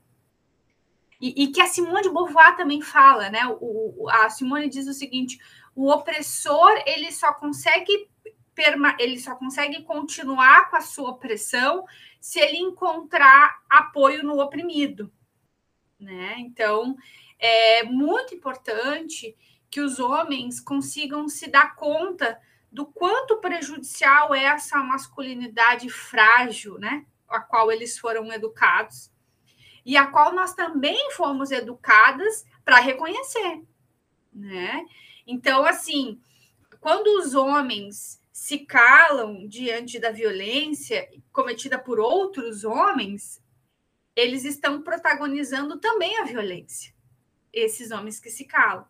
E, 1.20 1.44
e, 1.44 1.52
que 1.52 1.60
a 1.60 1.66
Simone 1.66 2.02
de 2.02 2.10
Beauvoir 2.10 2.56
também 2.56 2.82
fala, 2.82 3.30
né? 3.30 3.42
O, 3.60 4.08
a 4.10 4.28
Simone 4.28 4.68
diz 4.68 4.88
o 4.88 4.92
seguinte: 4.92 5.38
o 5.74 5.88
opressor 5.88 6.82
ele 6.84 7.12
só 7.12 7.32
consegue 7.32 8.08
ele 8.99 9.18
só 9.18 9.35
consegue 9.35 9.82
continuar 9.82 10.71
com 10.71 10.76
a 10.76 10.80
sua 10.80 11.11
opressão 11.11 11.85
se 12.21 12.38
ele 12.38 12.59
encontrar 12.59 13.62
apoio 13.68 14.23
no 14.23 14.40
oprimido, 14.40 15.12
né? 15.99 16.37
Então, 16.38 16.97
é 17.38 17.82
muito 17.85 18.35
importante 18.35 19.37
que 19.71 19.80
os 19.80 19.99
homens 19.99 20.61
consigam 20.61 21.28
se 21.28 21.49
dar 21.49 21.75
conta 21.75 22.38
do 22.71 22.87
quanto 22.87 23.40
prejudicial 23.40 24.35
é 24.35 24.44
essa 24.44 24.78
masculinidade 24.78 25.90
frágil, 25.90 26.78
né? 26.78 27.04
A 27.28 27.40
qual 27.40 27.73
eles 27.73 27.99
foram 27.99 28.32
educados 28.32 29.11
e 29.85 29.97
a 29.97 30.06
qual 30.06 30.32
nós 30.32 30.54
também 30.54 31.11
fomos 31.12 31.50
educadas 31.50 32.44
para 32.64 32.78
reconhecer, 32.78 33.62
né? 34.32 34.85
Então, 35.26 35.64
assim, 35.64 36.21
quando 36.80 37.06
os 37.18 37.35
homens 37.35 38.22
se 38.32 38.60
calam 38.60 39.46
diante 39.46 39.98
da 39.98 40.10
violência 40.10 41.06
cometida 41.30 41.78
por 41.78 42.00
outros 42.00 42.64
homens, 42.64 43.42
eles 44.16 44.44
estão 44.44 44.82
protagonizando 44.82 45.78
também 45.78 46.18
a 46.18 46.24
violência, 46.24 46.94
esses 47.52 47.90
homens 47.90 48.18
que 48.18 48.30
se 48.30 48.46
calam. 48.46 48.86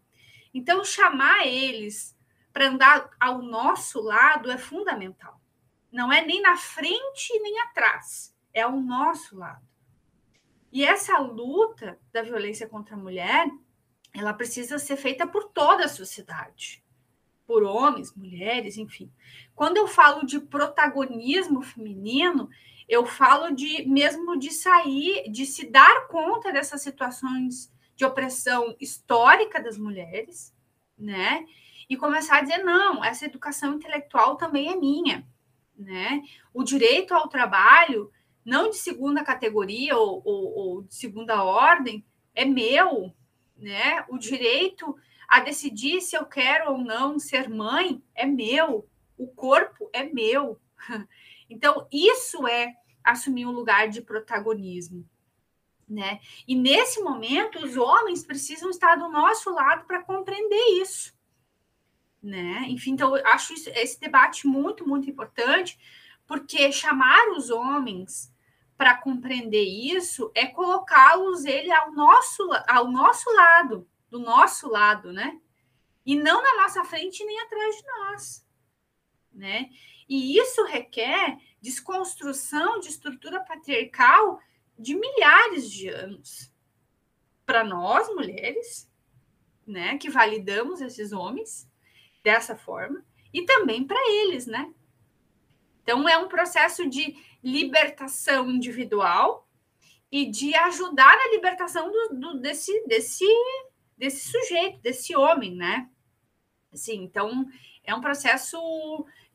Então, 0.55 0.85
chamar 0.85 1.47
eles 1.47 2.17
para 2.53 2.69
andar 2.69 3.11
ao 3.19 3.43
nosso 3.43 4.01
lado 4.01 4.51
é 4.51 4.59
fundamental. 4.59 5.41
Não 5.91 6.13
é 6.13 6.25
nem 6.25 6.41
na 6.41 6.57
frente 6.57 7.39
nem 7.41 7.61
atrás, 7.61 8.35
é 8.55 8.63
ao 8.63 8.81
nosso 8.81 9.37
lado. 9.37 9.67
E 10.71 10.85
essa 10.85 11.19
luta 11.19 11.99
da 12.13 12.23
violência 12.23 12.69
contra 12.69 12.95
a 12.95 12.99
mulher, 12.99 13.47
ela 14.15 14.33
precisa 14.33 14.79
ser 14.79 14.97
feita 14.97 15.27
por 15.27 15.45
toda 15.45 15.85
a 15.85 15.89
sociedade, 15.89 16.82
por 17.53 17.65
homens, 17.65 18.15
mulheres, 18.17 18.79
enfim. 18.79 19.13
Quando 19.55 19.77
eu 19.77 19.87
falo 19.87 20.25
de 20.25 20.41
protagonismo 20.41 21.61
feminino, 21.61 22.49
eu 22.89 23.05
falo 23.05 23.55
de 23.55 23.87
mesmo 23.87 24.39
de 24.39 24.51
sair, 24.51 25.31
de 25.31 25.45
se 25.45 25.67
dar 25.67 26.07
conta 26.07 26.51
dessas 26.51 26.81
situações 26.81 27.71
de 27.95 28.07
opressão 28.07 28.75
histórica 28.81 29.63
das 29.63 29.77
mulheres, 29.77 30.57
né? 30.97 31.45
E 31.91 31.95
começar 31.95 32.39
a 32.39 32.41
dizer 32.41 32.65
não, 32.65 33.05
essa 33.05 33.27
educação 33.27 33.75
intelectual 33.75 34.37
também 34.37 34.71
é 34.71 34.77
minha, 34.77 35.29
né? 35.77 36.23
O 36.55 36.65
direito 36.65 37.13
ao 37.13 37.29
trabalho 37.29 38.11
não 38.43 38.71
de 38.71 38.77
segunda 38.77 39.23
categoria 39.23 39.95
ou, 39.95 40.23
ou, 40.25 40.55
ou 40.57 40.83
de 40.85 40.95
segunda 40.95 41.45
ordem, 41.45 42.03
é 42.35 42.47
meu, 42.47 43.13
né? 43.59 44.07
O 44.09 44.17
direito 44.17 44.97
a 45.33 45.41
decidir 45.41 46.03
se 46.03 46.15
eu 46.15 46.27
quero 46.27 46.73
ou 46.73 46.77
não 46.77 47.19
ser 47.19 47.49
mãe 47.49 48.03
é 48.15 48.27
meu, 48.27 48.87
o 49.17 49.27
corpo 49.27 49.89
é 49.91 50.05
meu. 50.05 50.61
Então, 51.49 51.87
isso 51.93 52.49
é 52.49 52.75
assumir 53.05 53.45
um 53.45 53.51
lugar 53.51 53.87
de 53.87 54.01
protagonismo. 54.01 55.07
Né? 55.87 56.19
E 56.49 56.55
nesse 56.55 57.03
momento, 57.03 57.63
os 57.63 57.77
homens 57.77 58.25
precisam 58.25 58.71
estar 58.71 58.97
do 58.97 59.11
nosso 59.11 59.51
lado 59.51 59.85
para 59.85 60.03
compreender 60.03 60.81
isso. 60.81 61.15
Né? 62.23 62.65
Enfim, 62.69 62.93
então, 62.93 63.15
eu 63.15 63.27
acho 63.27 63.53
isso, 63.53 63.69
esse 63.69 64.01
debate 64.01 64.47
muito, 64.47 64.89
muito 64.89 65.11
importante, 65.11 65.79
porque 66.27 66.73
chamar 66.73 67.29
os 67.37 67.51
homens 67.51 68.33
para 68.79 68.97
compreender 68.97 69.63
isso 69.63 70.33
é 70.35 70.47
colocá-los 70.47 71.45
ele 71.45 71.71
ao 71.71 71.93
nosso, 71.93 72.49
ao 72.67 72.91
nosso 72.91 73.31
lado, 73.35 73.87
do 74.13 74.19
nosso 74.19 74.69
lado, 74.69 75.11
né? 75.11 75.41
E 76.05 76.15
não 76.15 76.43
na 76.43 76.63
nossa 76.63 76.85
frente 76.85 77.25
nem 77.25 77.41
atrás 77.41 77.77
de 77.77 77.87
nós, 77.87 78.47
né? 79.33 79.71
E 80.07 80.37
isso 80.39 80.63
requer 80.67 81.39
desconstrução 81.63 82.79
de 82.79 82.89
estrutura 82.89 83.41
patriarcal 83.41 84.39
de 84.79 84.95
milhares 84.95 85.71
de 85.71 85.89
anos. 85.89 86.53
Para 87.47 87.65
nós, 87.65 88.07
mulheres, 88.15 88.93
né, 89.67 89.97
que 89.97 90.11
validamos 90.11 90.83
esses 90.83 91.13
homens 91.13 91.67
dessa 92.23 92.55
forma, 92.55 93.03
e 93.33 93.47
também 93.47 93.83
para 93.83 93.99
eles, 94.11 94.47
né? 94.47 94.75
Então, 95.83 96.07
é 96.07 96.19
um 96.19 96.29
processo 96.29 96.87
de 96.87 97.17
libertação 97.43 98.51
individual 98.51 99.49
e 100.11 100.31
de 100.31 100.55
ajudar 100.55 101.17
na 101.17 101.29
libertação 101.29 101.91
do, 101.91 102.09
do, 102.21 102.41
desse, 102.41 102.87
desse, 102.87 103.25
desse 104.03 104.33
sujeito, 104.33 104.81
desse 104.81 105.15
homem, 105.15 105.55
né? 105.55 105.89
Assim, 106.73 107.05
então, 107.05 107.47
é 107.85 107.95
um 107.95 108.01
processo 108.01 108.59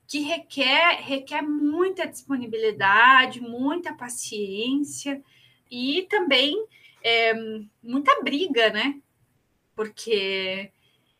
que 0.06 0.20
requer, 0.20 1.00
requer 1.04 1.42
muita 1.42 2.06
disponibilidade, 2.06 3.40
muita 3.40 3.94
paciência 3.94 5.24
e 5.72 6.06
também 6.10 6.54
é, 7.02 7.34
muita 7.82 8.22
briga, 8.22 8.70
né? 8.70 9.00
Porque 9.74 10.70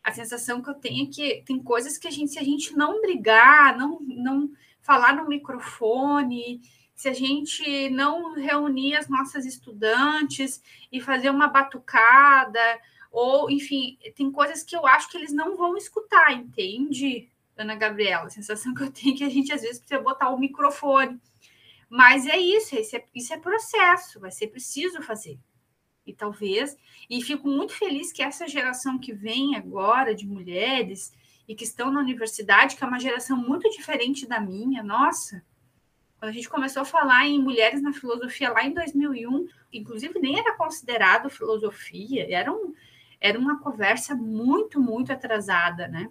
a 0.04 0.12
sensação 0.12 0.60
que 0.60 0.68
eu 0.68 0.74
tenho 0.74 1.08
é 1.08 1.10
que 1.10 1.42
tem 1.46 1.58
coisas 1.62 1.96
que 1.96 2.06
a 2.06 2.10
gente, 2.10 2.32
se 2.32 2.38
a 2.38 2.44
gente 2.44 2.76
não 2.76 3.00
brigar, 3.00 3.78
não, 3.78 3.98
não 4.02 4.50
falar 4.82 5.16
no 5.16 5.26
microfone, 5.26 6.60
se 6.94 7.08
a 7.08 7.14
gente 7.14 7.88
não 7.88 8.34
reunir 8.34 8.94
as 8.94 9.08
nossas 9.08 9.46
estudantes 9.46 10.62
e 10.92 11.00
fazer 11.00 11.30
uma 11.30 11.48
batucada, 11.48 12.60
ou, 13.10 13.50
enfim, 13.50 13.98
tem 14.14 14.30
coisas 14.30 14.62
que 14.62 14.76
eu 14.76 14.86
acho 14.86 15.10
que 15.10 15.16
eles 15.16 15.32
não 15.32 15.56
vão 15.56 15.76
escutar, 15.76 16.32
entende, 16.32 17.30
Ana 17.56 17.74
Gabriela? 17.74 18.26
A 18.26 18.30
sensação 18.30 18.74
que 18.74 18.82
eu 18.82 18.90
tenho 18.92 19.14
é 19.14 19.18
que 19.18 19.24
a 19.24 19.28
gente 19.28 19.52
às 19.52 19.62
vezes 19.62 19.78
precisa 19.78 20.00
botar 20.00 20.30
o 20.30 20.38
microfone. 20.38 21.20
Mas 21.88 22.26
é 22.26 22.36
isso, 22.36 22.76
isso 22.76 22.96
é, 22.96 23.04
isso 23.14 23.32
é 23.32 23.38
processo, 23.38 24.20
vai 24.20 24.30
ser 24.30 24.48
preciso 24.48 25.00
fazer. 25.02 25.38
E 26.06 26.12
talvez, 26.12 26.76
e 27.08 27.22
fico 27.22 27.48
muito 27.48 27.72
feliz 27.72 28.12
que 28.12 28.22
essa 28.22 28.46
geração 28.46 28.98
que 28.98 29.12
vem 29.12 29.56
agora 29.56 30.14
de 30.14 30.26
mulheres 30.26 31.12
e 31.46 31.54
que 31.54 31.64
estão 31.64 31.90
na 31.90 32.00
universidade, 32.00 32.76
que 32.76 32.84
é 32.84 32.86
uma 32.86 33.00
geração 33.00 33.36
muito 33.36 33.68
diferente 33.70 34.26
da 34.26 34.38
minha, 34.38 34.82
nossa. 34.82 35.42
Quando 36.18 36.30
a 36.30 36.32
gente 36.32 36.48
começou 36.48 36.82
a 36.82 36.84
falar 36.84 37.26
em 37.26 37.40
mulheres 37.40 37.80
na 37.80 37.92
filosofia 37.92 38.50
lá 38.50 38.64
em 38.64 38.74
2001, 38.74 39.48
inclusive 39.72 40.18
nem 40.18 40.38
era 40.38 40.56
considerado 40.56 41.30
filosofia, 41.30 42.26
era, 42.28 42.52
um, 42.52 42.74
era 43.20 43.38
uma 43.38 43.60
conversa 43.60 44.14
muito, 44.14 44.80
muito 44.80 45.12
atrasada, 45.12 45.88
né? 45.88 46.08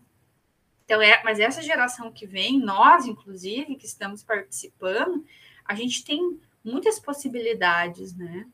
Então, 0.85 1.01
é, 1.01 1.21
mas 1.23 1.39
essa 1.39 1.61
geração 1.61 2.11
que 2.11 2.25
vem, 2.25 2.59
nós, 2.59 3.05
inclusive, 3.05 3.75
que 3.75 3.85
estamos 3.85 4.23
participando, 4.23 5.25
a 5.65 5.75
gente 5.75 6.03
tem 6.03 6.39
muitas 6.63 6.99
possibilidades, 6.99 8.15
né? 8.15 8.45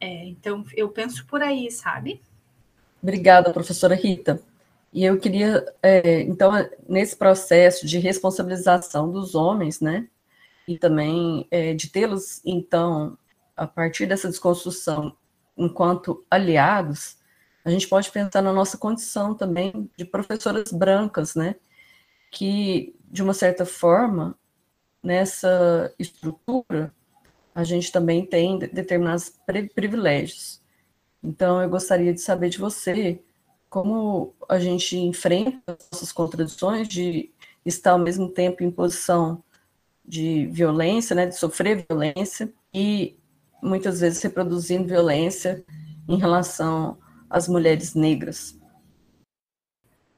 É, 0.00 0.26
então, 0.26 0.64
eu 0.74 0.88
penso 0.90 1.26
por 1.26 1.42
aí, 1.42 1.70
sabe? 1.70 2.20
Obrigada, 3.02 3.52
professora 3.52 3.94
Rita. 3.94 4.42
E 4.92 5.04
eu 5.04 5.18
queria, 5.18 5.64
é, 5.82 6.22
então, 6.22 6.52
nesse 6.88 7.16
processo 7.16 7.86
de 7.86 7.98
responsabilização 7.98 9.10
dos 9.10 9.34
homens, 9.34 9.80
né, 9.80 10.08
e 10.66 10.78
também 10.78 11.46
é, 11.50 11.74
de 11.74 11.90
tê-los, 11.90 12.40
então, 12.44 13.16
a 13.56 13.66
partir 13.66 14.06
dessa 14.06 14.28
desconstrução, 14.28 15.14
enquanto 15.56 16.24
aliados, 16.30 17.18
a 17.66 17.70
gente 17.70 17.88
pode 17.88 18.12
pensar 18.12 18.40
na 18.42 18.52
nossa 18.52 18.78
condição 18.78 19.34
também 19.34 19.90
de 19.98 20.04
professoras 20.04 20.70
brancas, 20.70 21.34
né, 21.34 21.56
que, 22.30 22.94
de 23.10 23.24
uma 23.24 23.34
certa 23.34 23.66
forma, 23.66 24.38
nessa 25.02 25.92
estrutura, 25.98 26.94
a 27.52 27.64
gente 27.64 27.90
também 27.90 28.24
tem 28.24 28.56
determinados 28.56 29.32
privilégios. 29.74 30.62
Então, 31.20 31.60
eu 31.60 31.68
gostaria 31.68 32.14
de 32.14 32.20
saber 32.20 32.50
de 32.50 32.58
você 32.58 33.20
como 33.68 34.32
a 34.48 34.60
gente 34.60 34.96
enfrenta 34.96 35.76
essas 35.92 36.12
contradições 36.12 36.86
de 36.86 37.32
estar 37.64 37.90
ao 37.92 37.98
mesmo 37.98 38.28
tempo 38.28 38.62
em 38.62 38.70
posição 38.70 39.42
de 40.04 40.46
violência, 40.46 41.16
né, 41.16 41.26
de 41.26 41.36
sofrer 41.36 41.84
violência 41.88 42.52
e 42.72 43.18
muitas 43.60 43.98
vezes 43.98 44.22
reproduzindo 44.22 44.86
violência 44.86 45.64
em 46.08 46.16
relação 46.16 46.96
às 47.36 47.48
mulheres 47.48 47.94
negras. 47.94 48.58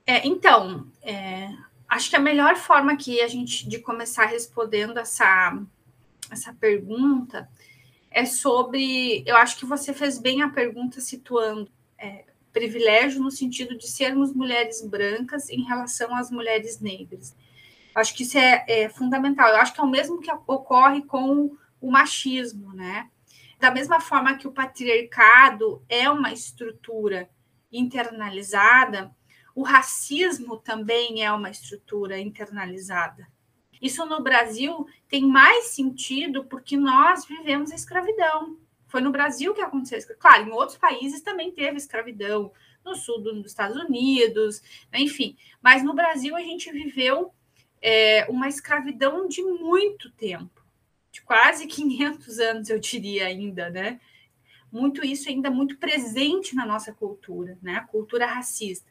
É, 0.06 0.26
então, 0.26 0.86
é, 1.02 1.50
acho 1.88 2.08
que 2.08 2.16
a 2.16 2.20
melhor 2.20 2.56
forma 2.56 2.96
que 2.96 3.20
a 3.20 3.28
gente 3.28 3.68
de 3.68 3.78
começar 3.78 4.26
respondendo 4.26 4.98
essa 4.98 5.58
essa 6.30 6.52
pergunta 6.52 7.48
é 8.10 8.24
sobre, 8.24 9.22
eu 9.26 9.36
acho 9.36 9.58
que 9.58 9.64
você 9.64 9.92
fez 9.92 10.18
bem 10.18 10.42
a 10.42 10.48
pergunta 10.48 11.00
situando 11.00 11.70
é, 11.98 12.24
privilégio 12.52 13.22
no 13.22 13.30
sentido 13.30 13.76
de 13.76 13.88
sermos 13.88 14.32
mulheres 14.34 14.82
brancas 14.82 15.48
em 15.48 15.62
relação 15.62 16.14
às 16.14 16.30
mulheres 16.30 16.80
negras. 16.80 17.34
Acho 17.94 18.14
que 18.14 18.22
isso 18.22 18.38
é, 18.38 18.64
é 18.66 18.88
fundamental. 18.88 19.48
Eu 19.48 19.56
acho 19.56 19.74
que 19.74 19.80
é 19.80 19.84
o 19.84 19.88
mesmo 19.88 20.20
que 20.20 20.30
ocorre 20.46 21.02
com 21.02 21.56
o 21.80 21.90
machismo, 21.90 22.72
né? 22.72 23.08
Da 23.58 23.70
mesma 23.70 24.00
forma 24.00 24.36
que 24.36 24.46
o 24.46 24.52
patriarcado 24.52 25.84
é 25.88 26.08
uma 26.08 26.32
estrutura 26.32 27.28
internalizada, 27.72 29.14
o 29.54 29.62
racismo 29.62 30.56
também 30.56 31.24
é 31.24 31.32
uma 31.32 31.50
estrutura 31.50 32.18
internalizada. 32.18 33.26
Isso 33.82 34.04
no 34.06 34.22
Brasil 34.22 34.86
tem 35.08 35.26
mais 35.26 35.66
sentido 35.68 36.44
porque 36.44 36.76
nós 36.76 37.24
vivemos 37.26 37.70
a 37.70 37.74
escravidão. 37.74 38.56
Foi 38.86 39.00
no 39.00 39.10
Brasil 39.10 39.52
que 39.54 39.60
aconteceu. 39.60 40.16
Claro, 40.18 40.48
em 40.48 40.52
outros 40.52 40.78
países 40.78 41.20
também 41.20 41.52
teve 41.52 41.76
escravidão, 41.76 42.52
no 42.84 42.94
sul 42.94 43.20
dos 43.20 43.46
Estados 43.46 43.76
Unidos, 43.76 44.62
né, 44.90 45.00
enfim. 45.00 45.36
Mas 45.60 45.82
no 45.82 45.94
Brasil 45.94 46.34
a 46.34 46.40
gente 46.40 46.70
viveu 46.72 47.32
é, 47.80 48.26
uma 48.28 48.48
escravidão 48.48 49.28
de 49.28 49.42
muito 49.42 50.10
tempo, 50.12 50.57
de 51.18 51.22
quase 51.22 51.66
500 51.68 52.38
anos, 52.38 52.70
eu 52.70 52.78
diria 52.78 53.26
ainda, 53.26 53.68
né? 53.70 54.00
Muito 54.70 55.04
isso 55.04 55.28
ainda 55.28 55.50
muito 55.50 55.78
presente 55.78 56.54
na 56.54 56.64
nossa 56.66 56.92
cultura, 56.92 57.58
né? 57.62 57.76
A 57.76 57.84
cultura 57.84 58.26
racista. 58.26 58.90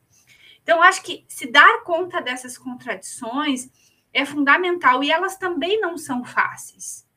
Então, 0.63 0.81
acho 0.81 1.01
que 1.03 1.23
se 1.27 1.49
dar 1.49 1.83
conta 1.83 2.19
dessas 2.19 2.57
contradições 2.57 3.69
é 4.11 4.25
fundamental 4.25 5.03
e 5.03 5.11
elas 5.11 5.37
também 5.37 5.79
não 5.79 5.97
são 5.97 6.25
fáceis. 6.25 7.07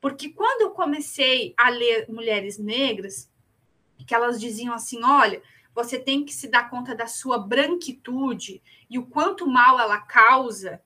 Porque 0.00 0.28
quando 0.28 0.62
eu 0.62 0.70
comecei 0.70 1.54
a 1.56 1.70
ler 1.70 2.06
mulheres 2.08 2.56
negras, 2.58 3.28
que 4.06 4.14
elas 4.14 4.38
diziam 4.38 4.74
assim: 4.74 5.02
olha, 5.02 5.42
você 5.74 5.98
tem 5.98 6.24
que 6.24 6.32
se 6.32 6.46
dar 6.46 6.70
conta 6.70 6.94
da 6.94 7.06
sua 7.06 7.38
branquitude 7.38 8.62
e 8.88 8.98
o 8.98 9.06
quanto 9.06 9.46
mal 9.46 9.80
ela 9.80 9.98
causa, 9.98 10.80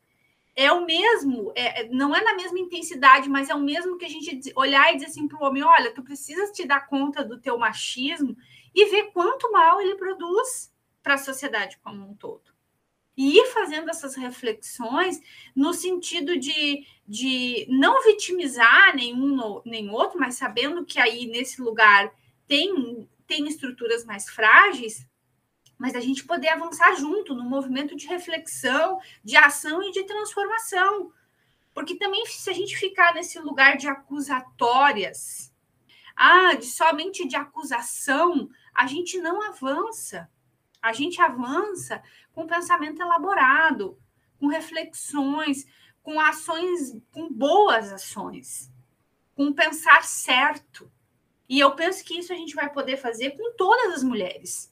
é 0.54 0.70
o 0.70 0.84
mesmo, 0.84 1.52
é, 1.54 1.88
não 1.88 2.14
é 2.14 2.22
na 2.22 2.34
mesma 2.34 2.58
intensidade, 2.58 3.28
mas 3.28 3.48
é 3.48 3.54
o 3.54 3.60
mesmo 3.60 3.96
que 3.96 4.04
a 4.04 4.08
gente 4.08 4.52
olhar 4.54 4.90
e 4.92 4.96
dizer 4.96 5.06
assim 5.06 5.26
para 5.26 5.38
o 5.38 5.44
homem: 5.46 5.62
olha, 5.62 5.92
tu 5.92 6.02
precisas 6.02 6.50
te 6.50 6.66
dar 6.66 6.86
conta 6.86 7.24
do 7.24 7.40
teu 7.40 7.58
machismo 7.58 8.36
e 8.74 8.90
ver 8.90 9.10
quanto 9.12 9.50
mal 9.50 9.80
ele 9.80 9.94
produz 9.94 10.72
para 11.02 11.14
a 11.14 11.18
sociedade 11.18 11.78
como 11.82 12.08
um 12.08 12.14
todo. 12.14 12.52
E 13.16 13.38
ir 13.38 13.46
fazendo 13.46 13.90
essas 13.90 14.14
reflexões 14.14 15.20
no 15.54 15.74
sentido 15.74 16.38
de, 16.38 16.86
de 17.06 17.66
não 17.68 18.02
vitimizar 18.02 18.94
nenhum 18.96 19.60
nem 19.66 19.90
outro, 19.90 20.18
mas 20.18 20.36
sabendo 20.36 20.84
que 20.84 20.98
aí 20.98 21.26
nesse 21.26 21.60
lugar 21.60 22.10
tem, 22.46 23.08
tem 23.26 23.46
estruturas 23.46 24.04
mais 24.04 24.30
frágeis, 24.30 25.06
mas 25.82 25.96
a 25.96 26.00
gente 26.00 26.22
poder 26.22 26.46
avançar 26.46 26.94
junto 26.94 27.34
no 27.34 27.42
movimento 27.42 27.96
de 27.96 28.06
reflexão, 28.06 29.00
de 29.24 29.36
ação 29.36 29.82
e 29.82 29.90
de 29.90 30.04
transformação. 30.04 31.12
Porque 31.74 31.96
também, 31.96 32.24
se 32.24 32.48
a 32.48 32.52
gente 32.52 32.76
ficar 32.76 33.12
nesse 33.12 33.40
lugar 33.40 33.76
de 33.76 33.88
acusatórias, 33.88 35.52
ah, 36.14 36.54
de 36.54 36.66
somente 36.66 37.26
de 37.26 37.34
acusação, 37.34 38.48
a 38.72 38.86
gente 38.86 39.18
não 39.18 39.42
avança. 39.42 40.30
A 40.80 40.92
gente 40.92 41.20
avança 41.20 42.00
com 42.32 42.46
pensamento 42.46 43.02
elaborado, 43.02 43.98
com 44.38 44.46
reflexões, 44.46 45.66
com 46.00 46.20
ações, 46.20 46.96
com 47.10 47.28
boas 47.28 47.92
ações, 47.92 48.72
com 49.34 49.52
pensar 49.52 50.04
certo. 50.04 50.88
E 51.48 51.58
eu 51.58 51.74
penso 51.74 52.04
que 52.04 52.20
isso 52.20 52.32
a 52.32 52.36
gente 52.36 52.54
vai 52.54 52.72
poder 52.72 52.98
fazer 52.98 53.32
com 53.32 53.56
todas 53.56 53.94
as 53.94 54.04
mulheres. 54.04 54.71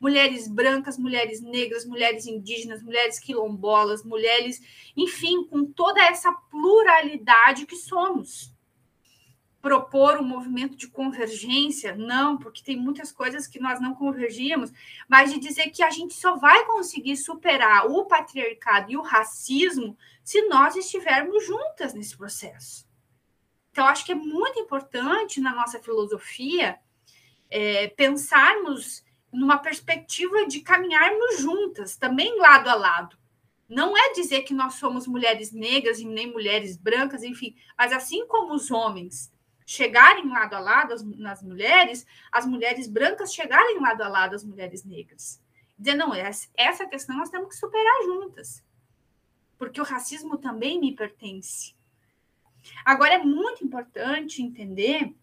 Mulheres 0.00 0.46
brancas, 0.46 0.96
mulheres 0.96 1.40
negras, 1.40 1.84
mulheres 1.84 2.26
indígenas, 2.26 2.82
mulheres 2.82 3.18
quilombolas, 3.18 4.04
mulheres, 4.04 4.60
enfim, 4.96 5.44
com 5.44 5.64
toda 5.64 6.00
essa 6.02 6.32
pluralidade 6.32 7.66
que 7.66 7.76
somos 7.76 8.56
propor 9.60 10.18
um 10.18 10.24
movimento 10.24 10.76
de 10.76 10.88
convergência, 10.88 11.94
não, 11.94 12.38
porque 12.38 12.62
tem 12.62 12.76
muitas 12.76 13.10
coisas 13.10 13.46
que 13.46 13.60
nós 13.60 13.80
não 13.80 13.94
convergíamos, 13.94 14.72
mas 15.08 15.32
de 15.32 15.38
dizer 15.38 15.70
que 15.70 15.82
a 15.82 15.90
gente 15.90 16.14
só 16.14 16.36
vai 16.36 16.64
conseguir 16.64 17.16
superar 17.16 17.86
o 17.86 18.04
patriarcado 18.06 18.90
e 18.90 18.96
o 18.96 19.02
racismo 19.02 19.96
se 20.22 20.42
nós 20.42 20.76
estivermos 20.76 21.44
juntas 21.44 21.92
nesse 21.92 22.16
processo. 22.16 22.86
Então, 23.70 23.86
acho 23.86 24.04
que 24.04 24.12
é 24.12 24.14
muito 24.14 24.58
importante 24.58 25.40
na 25.40 25.54
nossa 25.54 25.80
filosofia 25.80 26.78
é, 27.50 27.88
pensarmos 27.88 29.04
numa 29.32 29.58
perspectiva 29.58 30.46
de 30.46 30.60
caminharmos 30.60 31.38
juntas, 31.38 31.96
também 31.96 32.38
lado 32.38 32.68
a 32.68 32.74
lado. 32.74 33.18
Não 33.68 33.96
é 33.96 34.12
dizer 34.12 34.42
que 34.42 34.54
nós 34.54 34.74
somos 34.74 35.06
mulheres 35.06 35.52
negras 35.52 36.00
e 36.00 36.06
nem 36.06 36.32
mulheres 36.32 36.76
brancas, 36.76 37.22
enfim, 37.22 37.54
mas 37.76 37.92
assim 37.92 38.26
como 38.26 38.54
os 38.54 38.70
homens 38.70 39.30
chegarem 39.66 40.26
lado 40.30 40.54
a 40.54 40.58
lado 40.58 40.94
as, 40.94 41.02
nas 41.02 41.42
mulheres, 41.42 42.06
as 42.32 42.46
mulheres 42.46 42.88
brancas 42.88 43.34
chegarem 43.34 43.78
lado 43.78 44.00
a 44.02 44.08
lado 44.08 44.34
as 44.34 44.42
mulheres 44.42 44.82
negras. 44.84 45.42
Dizer, 45.78 45.94
não, 45.94 46.12
essa 46.14 46.86
questão 46.86 47.18
nós 47.18 47.28
temos 47.28 47.50
que 47.50 47.56
superar 47.56 48.02
juntas, 48.04 48.64
porque 49.58 49.80
o 49.80 49.84
racismo 49.84 50.38
também 50.38 50.80
me 50.80 50.96
pertence. 50.96 51.74
Agora, 52.84 53.14
é 53.14 53.18
muito 53.18 53.62
importante 53.62 54.42
entender 54.42 55.14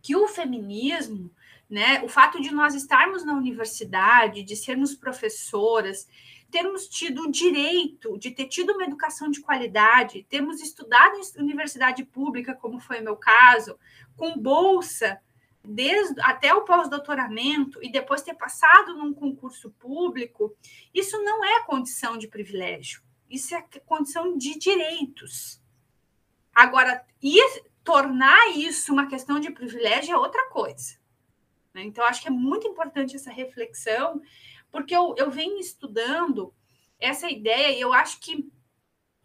que 0.00 0.16
o 0.16 0.26
feminismo, 0.26 1.30
né, 1.68 2.02
o 2.04 2.08
fato 2.08 2.40
de 2.40 2.52
nós 2.52 2.74
estarmos 2.74 3.24
na 3.24 3.34
universidade, 3.34 4.42
de 4.42 4.54
sermos 4.54 4.94
professoras, 4.94 6.08
termos 6.50 6.88
tido 6.88 7.22
o 7.22 7.30
direito 7.30 8.16
de 8.18 8.30
ter 8.30 8.46
tido 8.46 8.72
uma 8.72 8.84
educação 8.84 9.30
de 9.30 9.40
qualidade, 9.40 10.26
termos 10.28 10.60
estudado 10.60 11.16
em 11.16 11.42
universidade 11.42 12.04
pública, 12.04 12.54
como 12.54 12.78
foi 12.78 13.00
o 13.00 13.04
meu 13.04 13.16
caso, 13.16 13.78
com 14.16 14.38
bolsa 14.38 15.20
desde 15.68 16.20
até 16.20 16.54
o 16.54 16.62
pós-doutoramento 16.62 17.82
e 17.82 17.90
depois 17.90 18.22
ter 18.22 18.34
passado 18.34 18.96
num 18.96 19.12
concurso 19.12 19.70
público, 19.72 20.56
isso 20.94 21.20
não 21.24 21.44
é 21.44 21.64
condição 21.64 22.16
de 22.16 22.28
privilégio, 22.28 23.02
isso 23.28 23.54
é 23.54 23.62
condição 23.84 24.38
de 24.38 24.56
direitos. 24.56 25.60
Agora, 26.54 27.04
e 27.20 27.36
tornar 27.82 28.56
isso 28.56 28.92
uma 28.92 29.08
questão 29.08 29.40
de 29.40 29.50
privilégio 29.50 30.14
é 30.14 30.16
outra 30.16 30.48
coisa. 30.50 30.96
Né? 31.76 31.84
Então, 31.84 32.02
acho 32.06 32.22
que 32.22 32.28
é 32.28 32.30
muito 32.30 32.66
importante 32.66 33.14
essa 33.14 33.30
reflexão 33.30 34.22
porque 34.72 34.96
eu, 34.96 35.14
eu 35.18 35.30
venho 35.30 35.58
estudando 35.60 36.54
essa 36.98 37.30
ideia 37.30 37.76
e 37.76 37.80
eu 37.80 37.92
acho 37.92 38.18
que 38.18 38.50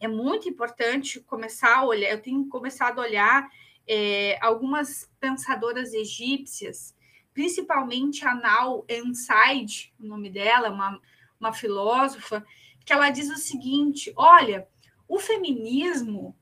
é 0.02 0.08
muito 0.08 0.50
importante 0.50 1.22
começar 1.22 1.78
a 1.78 1.86
olhar. 1.86 2.12
Eu 2.12 2.22
tenho 2.22 2.46
começado 2.50 3.00
a 3.00 3.04
olhar 3.04 3.50
é, 3.88 4.38
algumas 4.42 5.10
pensadoras 5.18 5.94
egípcias, 5.94 6.94
principalmente 7.34 8.26
a 8.26 8.36
Nau 8.36 8.86
Enside, 8.90 9.94
o 9.98 10.06
nome 10.06 10.30
dela, 10.30 10.70
uma, 10.70 11.00
uma 11.40 11.54
filósofa, 11.54 12.46
que 12.86 12.92
ela 12.92 13.10
diz 13.12 13.30
o 13.30 13.38
seguinte: 13.38 14.12
olha, 14.18 14.68
o 15.08 15.20
feminismo 15.20 16.36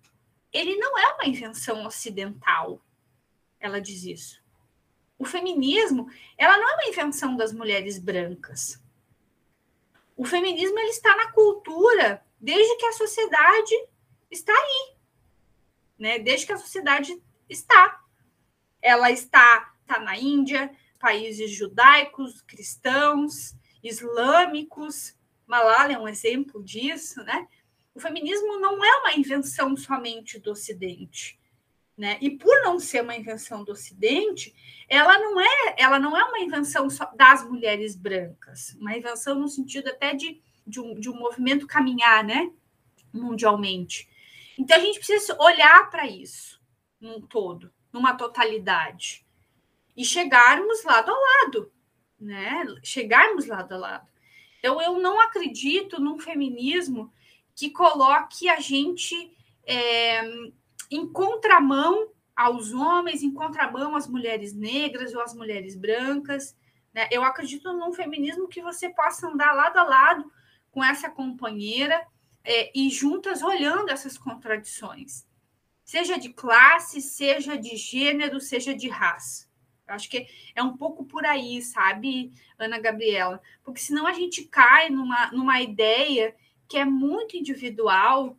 ele 0.51 0.75
não 0.77 0.97
é 0.97 1.13
uma 1.13 1.27
invenção 1.27 1.85
ocidental. 1.85 2.83
Ela 3.59 3.79
diz 3.79 4.03
isso. 4.03 4.48
O 5.19 5.25
feminismo, 5.25 6.09
ela 6.37 6.57
não 6.57 6.69
é 6.69 6.73
uma 6.75 6.87
invenção 6.87 7.35
das 7.35 7.51
mulheres 7.51 7.99
brancas. 7.99 8.81
O 10.15 10.25
feminismo 10.25 10.79
ele 10.79 10.89
está 10.89 11.13
na 11.15 11.31
cultura 11.31 12.25
desde 12.39 12.77
que 12.77 12.85
a 12.85 12.93
sociedade 12.93 13.75
está 14.31 14.53
aí, 14.53 14.95
né? 15.97 16.19
Desde 16.19 16.45
que 16.45 16.53
a 16.53 16.57
sociedade 16.57 17.21
está. 17.49 18.01
Ela 18.81 19.11
está, 19.11 19.73
está 19.81 19.99
na 19.99 20.17
Índia, 20.17 20.73
países 20.97 21.51
judaicos, 21.51 22.41
cristãos, 22.41 23.55
islâmicos. 23.83 25.17
Malala 25.45 25.93
é 25.93 25.99
um 25.99 26.07
exemplo 26.07 26.63
disso, 26.63 27.21
né? 27.23 27.47
O 27.93 27.99
feminismo 27.99 28.59
não 28.59 28.83
é 28.83 28.97
uma 28.99 29.13
invenção 29.13 29.75
somente 29.75 30.39
do 30.39 30.51
Ocidente. 30.51 31.38
Né? 31.99 32.17
E 32.21 32.29
por 32.29 32.61
não 32.63 32.79
ser 32.79 33.03
uma 33.03 33.13
invenção 33.13 33.61
do 33.61 33.73
Ocidente, 33.73 34.55
ela 34.87 35.19
não 35.19 35.37
é, 35.37 35.75
ela 35.77 35.99
não 35.99 36.17
é 36.17 36.23
uma 36.23 36.39
invenção 36.39 36.87
das 37.13 37.45
mulheres 37.45 37.93
brancas, 37.93 38.73
uma 38.79 38.95
invenção 38.95 39.35
no 39.35 39.49
sentido 39.49 39.89
até 39.89 40.15
de, 40.15 40.41
de, 40.65 40.79
um, 40.79 40.97
de 40.97 41.09
um 41.09 41.19
movimento 41.19 41.67
caminhar, 41.67 42.23
né? 42.23 42.53
mundialmente. 43.11 44.07
Então 44.57 44.77
a 44.77 44.79
gente 44.79 44.99
precisa 44.99 45.35
olhar 45.41 45.89
para 45.89 46.07
isso 46.07 46.61
num 47.01 47.19
todo, 47.19 47.69
numa 47.91 48.15
totalidade, 48.15 49.25
e 49.93 50.05
chegarmos 50.05 50.85
lado 50.85 51.11
a 51.11 51.43
lado, 51.43 51.69
né? 52.17 52.65
Chegarmos 52.81 53.45
lado 53.45 53.73
a 53.73 53.77
lado. 53.77 54.07
Então 54.59 54.81
eu 54.81 54.99
não 54.99 55.19
acredito 55.19 55.99
num 55.99 56.17
feminismo 56.17 57.11
que 57.53 57.69
coloque 57.69 58.47
a 58.47 58.61
gente 58.61 59.35
é, 59.65 60.21
em 60.89 61.07
contramão 61.11 62.11
aos 62.35 62.71
homens, 62.71 63.21
em 63.21 63.33
contramão 63.33 63.95
às 63.95 64.07
mulheres 64.07 64.53
negras 64.53 65.13
ou 65.13 65.21
às 65.21 65.33
mulheres 65.33 65.75
brancas. 65.75 66.55
Né? 66.93 67.07
Eu 67.11 67.23
acredito 67.23 67.73
num 67.73 67.93
feminismo 67.93 68.47
que 68.47 68.61
você 68.61 68.89
possa 68.89 69.27
andar 69.27 69.53
lado 69.53 69.77
a 69.77 69.83
lado 69.83 70.31
com 70.71 70.83
essa 70.83 71.09
companheira 71.09 72.01
é, 72.43 72.71
e 72.73 72.89
juntas 72.89 73.41
olhando 73.41 73.89
essas 73.89 74.17
contradições, 74.17 75.27
seja 75.83 76.17
de 76.17 76.29
classe, 76.29 77.01
seja 77.01 77.57
de 77.57 77.75
gênero, 77.75 78.39
seja 78.39 78.73
de 78.73 78.87
raça. 78.87 79.49
Eu 79.87 79.95
acho 79.95 80.09
que 80.09 80.27
é 80.55 80.63
um 80.63 80.77
pouco 80.77 81.03
por 81.03 81.25
aí, 81.25 81.61
sabe, 81.61 82.31
Ana 82.57 82.79
Gabriela? 82.79 83.41
Porque 83.63 83.81
senão 83.81 84.05
a 84.05 84.13
gente 84.13 84.45
cai 84.45 84.89
numa, 84.89 85.31
numa 85.31 85.59
ideia 85.61 86.35
que 86.67 86.77
é 86.77 86.85
muito 86.85 87.35
individual, 87.35 88.37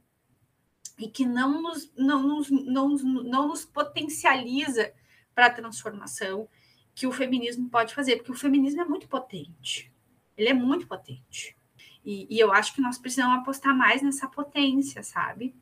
e 1.00 1.08
que 1.08 1.24
não 1.24 1.62
nos, 1.62 1.90
não 1.96 2.22
nos, 2.22 2.50
não, 2.50 2.88
não 2.90 3.48
nos 3.48 3.64
potencializa 3.64 4.92
para 5.34 5.46
a 5.46 5.50
transformação 5.50 6.46
que 6.94 7.06
o 7.06 7.12
feminismo 7.12 7.70
pode 7.70 7.94
fazer, 7.94 8.16
porque 8.16 8.32
o 8.32 8.34
feminismo 8.34 8.82
é 8.82 8.84
muito 8.84 9.08
potente. 9.08 9.90
Ele 10.36 10.50
é 10.50 10.54
muito 10.54 10.86
potente. 10.86 11.56
E, 12.04 12.26
e 12.28 12.38
eu 12.38 12.52
acho 12.52 12.74
que 12.74 12.82
nós 12.82 12.98
precisamos 12.98 13.38
apostar 13.38 13.74
mais 13.74 14.02
nessa 14.02 14.28
potência, 14.28 15.02
sabe? 15.02 15.54